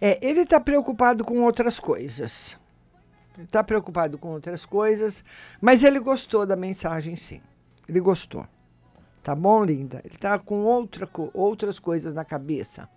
[0.00, 2.58] É, ele está preocupado com outras coisas.
[3.38, 5.22] Está preocupado com outras coisas,
[5.60, 7.40] mas ele gostou da mensagem, sim.
[7.88, 8.44] Ele gostou.
[9.22, 10.00] Tá bom, linda?
[10.04, 12.88] Ele está com outra, outras coisas na cabeça.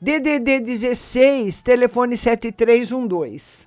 [0.00, 3.66] DDD 16, telefone 7312.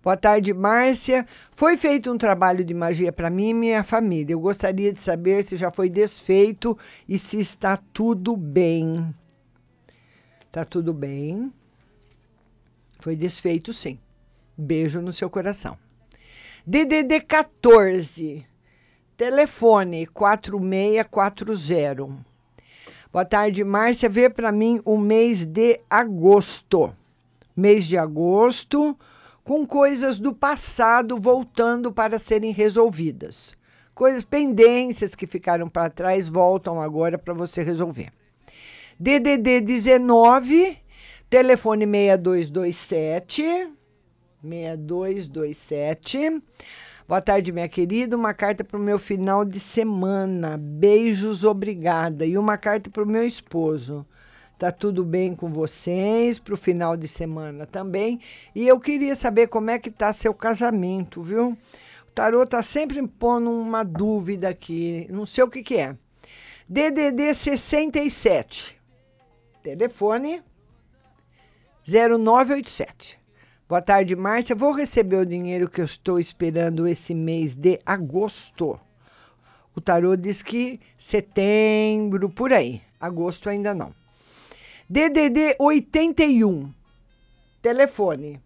[0.00, 1.26] Boa tarde, Márcia.
[1.50, 4.34] Foi feito um trabalho de magia para mim e minha família.
[4.34, 6.78] Eu gostaria de saber se já foi desfeito
[7.08, 9.12] e se está tudo bem.
[10.52, 11.52] Tá tudo bem.
[13.00, 13.98] Foi desfeito, sim.
[14.56, 15.76] Beijo no seu coração.
[16.64, 18.46] DDD 14,
[19.16, 22.37] telefone 4640.
[23.10, 24.06] Boa tarde, Márcia.
[24.06, 26.94] Vê para mim o mês de agosto.
[27.56, 28.94] Mês de agosto,
[29.42, 33.56] com coisas do passado voltando para serem resolvidas.
[33.94, 38.12] Coisas, pendências que ficaram para trás voltam agora para você resolver.
[39.00, 40.76] DDD 19,
[41.30, 43.70] telefone 6227.
[44.42, 46.42] 6227.
[47.08, 48.14] Boa tarde, minha querida.
[48.14, 50.58] Uma carta para o meu final de semana.
[50.58, 52.26] Beijos, obrigada.
[52.26, 54.06] E uma carta para o meu esposo.
[54.58, 58.20] Tá tudo bem com vocês para o final de semana também.
[58.54, 61.56] E eu queria saber como é que tá seu casamento, viu?
[62.06, 65.06] O tarô tá sempre pondo uma dúvida aqui.
[65.08, 65.96] Não sei o que, que é.
[66.68, 68.78] DDD 67.
[69.62, 70.42] Telefone
[71.86, 73.17] 0987.
[73.68, 74.56] Boa tarde, Márcia.
[74.56, 78.80] Vou receber o dinheiro que eu estou esperando esse mês de agosto.
[79.76, 82.80] O tarô diz que setembro, por aí.
[82.98, 83.92] Agosto ainda não.
[84.88, 86.72] DDD 81.
[87.60, 88.40] Telefone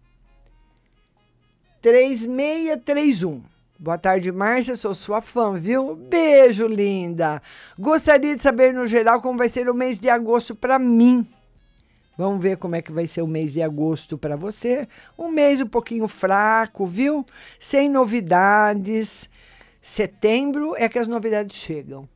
[1.81, 3.41] 3631.
[3.79, 4.75] Boa tarde, Márcia.
[4.75, 5.95] Sou sua fã, viu?
[5.95, 7.41] Beijo, linda.
[7.79, 11.25] Gostaria de saber no geral como vai ser o mês de agosto para mim.
[12.17, 14.87] Vamos ver como é que vai ser o mês de agosto para você.
[15.17, 17.25] Um mês um pouquinho fraco, viu?
[17.59, 19.29] Sem novidades.
[19.81, 22.07] Setembro é que as novidades chegam.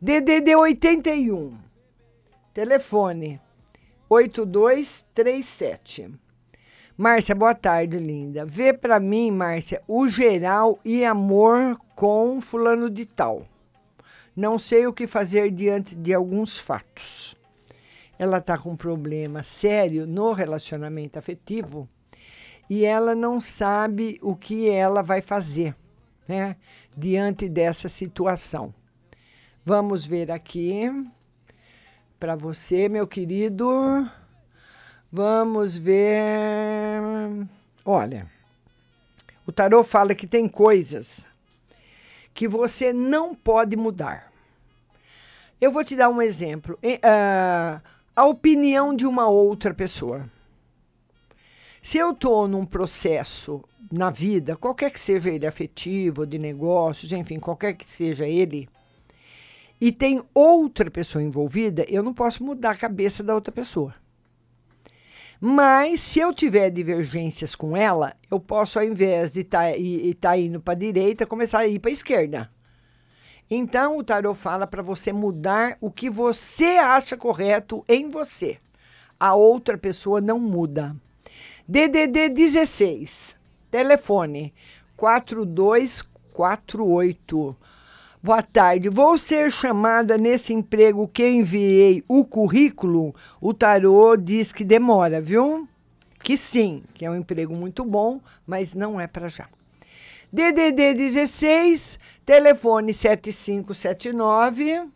[0.00, 1.56] DDD 81.
[2.52, 3.40] Telefone
[4.08, 6.10] 8237.
[6.96, 8.44] Márcia, boa tarde, linda.
[8.44, 13.46] Vê pra mim, Márcia, o geral e amor com fulano de tal.
[14.36, 17.39] Não sei o que fazer diante de alguns fatos.
[18.20, 21.88] Ela está com um problema sério no relacionamento afetivo
[22.68, 25.74] e ela não sabe o que ela vai fazer,
[26.28, 26.54] né,
[26.94, 28.74] diante dessa situação.
[29.64, 30.84] Vamos ver aqui
[32.18, 33.66] para você, meu querido.
[35.10, 37.00] Vamos ver.
[37.86, 38.30] Olha,
[39.46, 41.24] o tarô fala que tem coisas
[42.34, 44.30] que você não pode mudar.
[45.58, 46.78] Eu vou te dar um exemplo.
[47.02, 47.80] Ah,
[48.14, 50.28] a opinião de uma outra pessoa.
[51.82, 57.40] Se eu estou num processo na vida, qualquer que seja ele afetivo, de negócios, enfim,
[57.40, 58.68] qualquer que seja ele,
[59.80, 63.94] e tem outra pessoa envolvida, eu não posso mudar a cabeça da outra pessoa.
[65.40, 69.72] Mas se eu tiver divergências com ela, eu posso, ao invés de estar
[70.20, 72.50] tá, indo para a direita, começar a ir para a esquerda.
[73.52, 78.58] Então o tarot fala para você mudar o que você acha correto em você.
[79.18, 80.94] A outra pessoa não muda.
[81.66, 83.34] DDD 16,
[83.68, 84.54] telefone
[84.96, 87.56] 4248.
[88.22, 88.88] Boa tarde.
[88.88, 93.12] Vou ser chamada nesse emprego que enviei o currículo.
[93.40, 95.68] O tarô diz que demora, viu?
[96.22, 99.48] Que sim, que é um emprego muito bom, mas não é para já.
[100.32, 104.88] DDD 16, telefone 7579.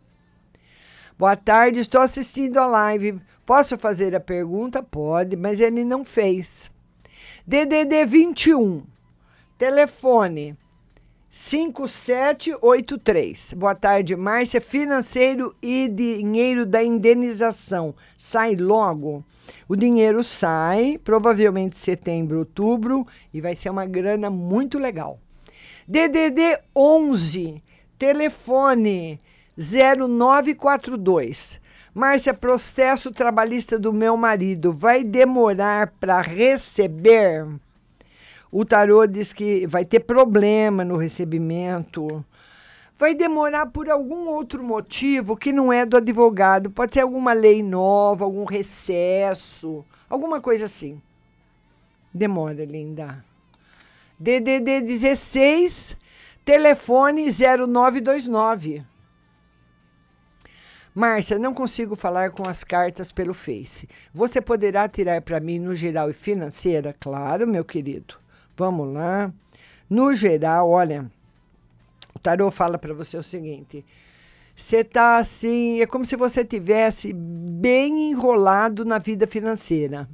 [1.19, 3.19] Boa tarde, estou assistindo a live.
[3.45, 4.81] Posso fazer a pergunta?
[4.81, 6.71] Pode, mas ele não fez.
[7.45, 8.83] DDD 21,
[9.57, 10.57] telefone
[11.29, 13.55] 5783.
[13.57, 14.61] Boa tarde, Márcia.
[14.61, 17.93] Financeiro e dinheiro da indenização.
[18.17, 19.21] Sai logo.
[19.67, 25.19] O dinheiro sai, provavelmente setembro, outubro, e vai ser uma grana muito legal.
[25.87, 27.61] DDD 11,
[27.99, 29.19] telefone
[29.55, 31.61] 0942.
[31.93, 37.45] Márcia, processo trabalhista do meu marido vai demorar para receber?
[38.51, 42.25] O tarô diz que vai ter problema no recebimento.
[42.97, 46.71] Vai demorar por algum outro motivo que não é do advogado.
[46.71, 50.99] Pode ser alguma lei nova, algum recesso, alguma coisa assim.
[52.11, 53.23] Demora, linda.
[54.17, 55.97] DDD 16,
[56.45, 58.85] telefone 0929.
[60.93, 63.89] Márcia, não consigo falar com as cartas pelo Face.
[64.13, 66.95] Você poderá tirar para mim no geral e financeira?
[66.97, 68.15] Claro, meu querido.
[68.55, 69.33] Vamos lá.
[69.89, 71.11] No geral, olha,
[72.13, 73.83] o tarô fala para você o seguinte:
[74.55, 80.07] você está assim, é como se você tivesse bem enrolado na vida financeira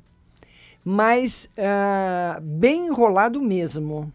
[0.84, 4.12] mas uh, bem enrolado mesmo.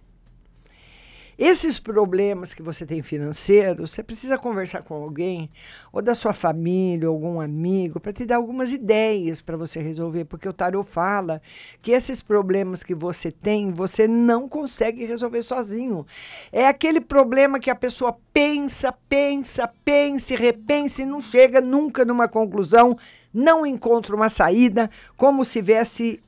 [1.39, 5.51] Esses problemas que você tem financeiros, você precisa conversar com alguém,
[5.93, 10.49] ou da sua família, algum amigo, para te dar algumas ideias para você resolver, porque
[10.49, 11.43] o tarot fala
[11.83, 16.07] que esses problemas que você tem, você não consegue resolver sozinho.
[16.51, 22.29] É aquele problema que a pessoa pensa, pensa, pensa, repensa e não chega nunca numa
[22.29, 22.97] conclusão,
[23.33, 25.63] não encontra uma saída, como se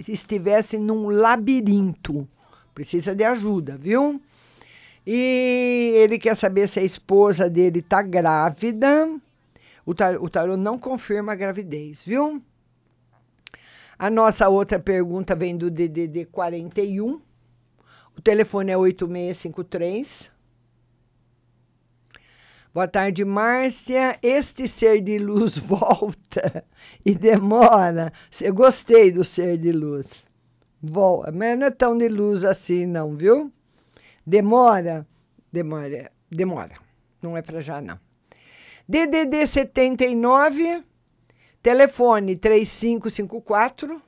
[0.07, 2.29] estivesse num labirinto.
[2.75, 4.21] Precisa de ajuda, viu?
[5.11, 9.09] E ele quer saber se a esposa dele está grávida.
[9.87, 12.43] O tarô, o tarô não confirma a gravidez, viu?
[13.99, 17.23] A nossa outra pergunta vem do DDD 41.
[18.15, 20.31] O telefone é 8653.
[22.75, 24.19] Boa tarde, Márcia.
[24.23, 26.63] Este ser de luz volta
[27.03, 28.13] e demora.
[28.43, 30.23] Eu gostei do ser de luz.
[30.83, 33.51] Volta, mas não é tão de luz assim, não, viu?
[34.29, 35.07] Demora?
[35.51, 36.75] Demora, demora.
[37.23, 37.99] Não é para já, não.
[38.87, 40.85] DDD 79,
[41.63, 44.03] telefone 3554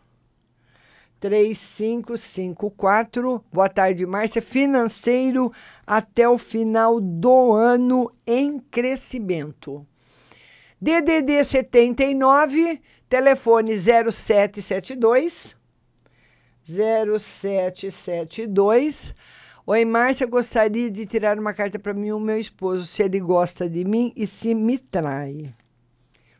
[1.18, 3.42] 3554.
[3.51, 4.42] Boa tarde, Márcia.
[4.42, 5.51] Financeiro
[5.86, 9.86] até o final do ano em crescimento.
[10.78, 12.78] DDD 79,
[13.09, 15.56] telefone 0772
[16.66, 19.14] 0772
[19.66, 23.68] Oi, Márcia, gostaria de tirar uma carta para mim, o meu esposo, se ele gosta
[23.68, 25.54] de mim e se me trai.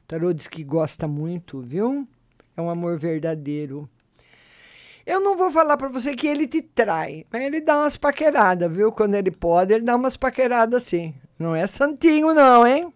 [0.03, 2.09] O tarô diz que gosta muito, viu?
[2.57, 3.89] É um amor verdadeiro.
[5.05, 8.75] Eu não vou falar pra você que ele te trai, mas ele dá umas paqueradas,
[8.75, 8.91] viu?
[8.91, 11.15] Quando ele pode, ele dá umas paqueradas sim.
[11.39, 12.93] Não é santinho, não, hein?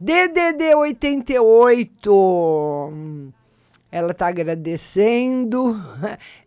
[0.00, 2.92] DDD 88.
[3.90, 5.76] Ela tá agradecendo.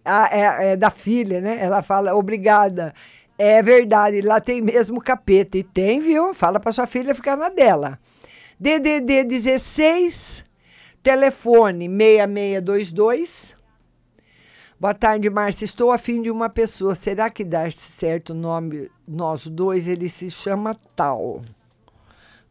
[0.06, 1.58] Ah, é, é da filha, né?
[1.62, 2.94] Ela fala obrigada.
[3.38, 5.58] É verdade, lá tem mesmo capeta.
[5.58, 6.34] E tem, viu?
[6.34, 7.98] Fala pra sua filha ficar na dela.
[8.60, 10.46] DDD 16,
[11.02, 13.56] telefone 6622.
[14.80, 15.66] Boa tarde, Márcia.
[15.66, 16.94] Estou afim de uma pessoa.
[16.94, 19.88] Será que dá certo o nome nós dois?
[19.88, 21.42] Ele se chama Tal.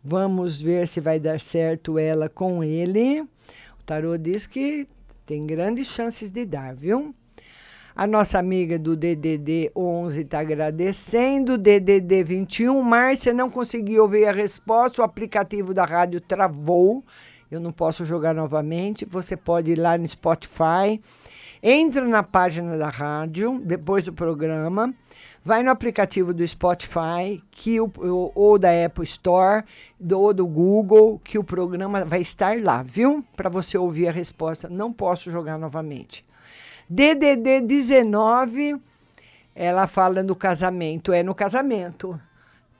[0.03, 3.25] Vamos ver se vai dar certo ela com ele.
[3.85, 4.87] Tarô diz que
[5.27, 7.15] tem grandes chances de dar, viu?
[7.95, 11.59] A nossa amiga do DDD 11 está agradecendo.
[11.59, 15.03] DDD 21, Márcia não conseguiu ouvir a resposta.
[15.03, 17.05] O aplicativo da rádio travou.
[17.51, 19.05] Eu não posso jogar novamente.
[19.05, 20.99] Você pode ir lá no Spotify.
[21.63, 24.95] Entra na página da rádio, depois do programa.
[25.45, 27.91] Vai no aplicativo do Spotify que o,
[28.35, 29.65] ou da Apple Store
[30.13, 33.25] ou do Google, que o programa vai estar lá, viu?
[33.37, 34.69] Para você ouvir a resposta.
[34.69, 36.25] Não posso jogar novamente.
[36.89, 38.81] DDD 19,
[39.55, 42.21] ela fala no casamento, é no casamento.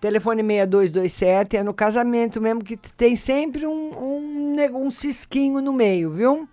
[0.01, 6.11] Telefone 6227 é no casamento mesmo, que tem sempre um, um, um cisquinho no meio,
[6.11, 6.49] viu?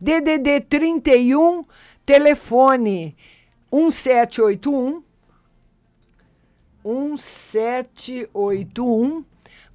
[0.00, 1.62] DDD 31,
[2.04, 3.16] telefone
[3.72, 5.05] 1781.
[6.86, 9.24] 1781.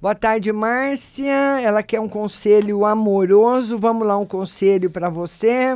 [0.00, 1.60] Boa tarde, Márcia.
[1.60, 3.78] Ela quer um conselho amoroso.
[3.78, 5.74] Vamos lá, um conselho para você.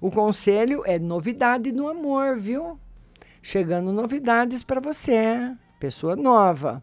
[0.00, 2.78] O conselho é novidade no amor, viu?
[3.40, 5.50] Chegando novidades para você,
[5.80, 6.82] pessoa nova.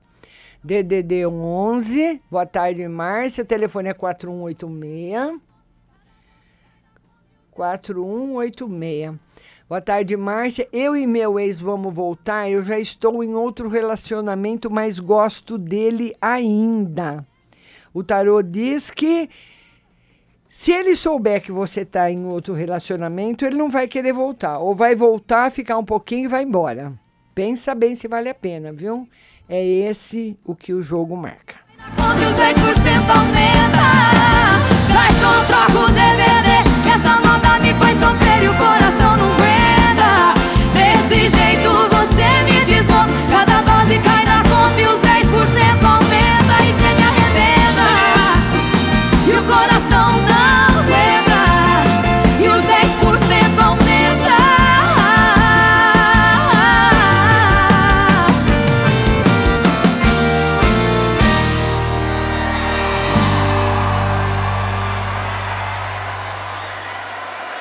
[0.64, 2.22] DDD 11.
[2.32, 3.44] Boa tarde, Márcia.
[3.44, 5.40] O telefone é 4186.
[7.52, 9.20] 4186.
[9.73, 10.67] Boa tarde, Márcia.
[10.71, 12.47] Eu e meu ex vamos voltar.
[12.47, 17.25] Eu já estou em outro relacionamento, mas gosto dele ainda.
[17.91, 19.27] O tarô diz que
[20.47, 24.59] se ele souber que você está em outro relacionamento, ele não vai querer voltar.
[24.59, 26.93] Ou vai voltar, ficar um pouquinho e vai embora.
[27.33, 29.09] Pensa bem se vale a pena, viu?
[29.49, 31.55] É esse o que o jogo marca.
[31.95, 33.73] Quando os 10% aumenta.
[34.93, 36.61] Traz um troco de DVD.
[36.83, 39.02] Que essa moda me faz sofrer o coração.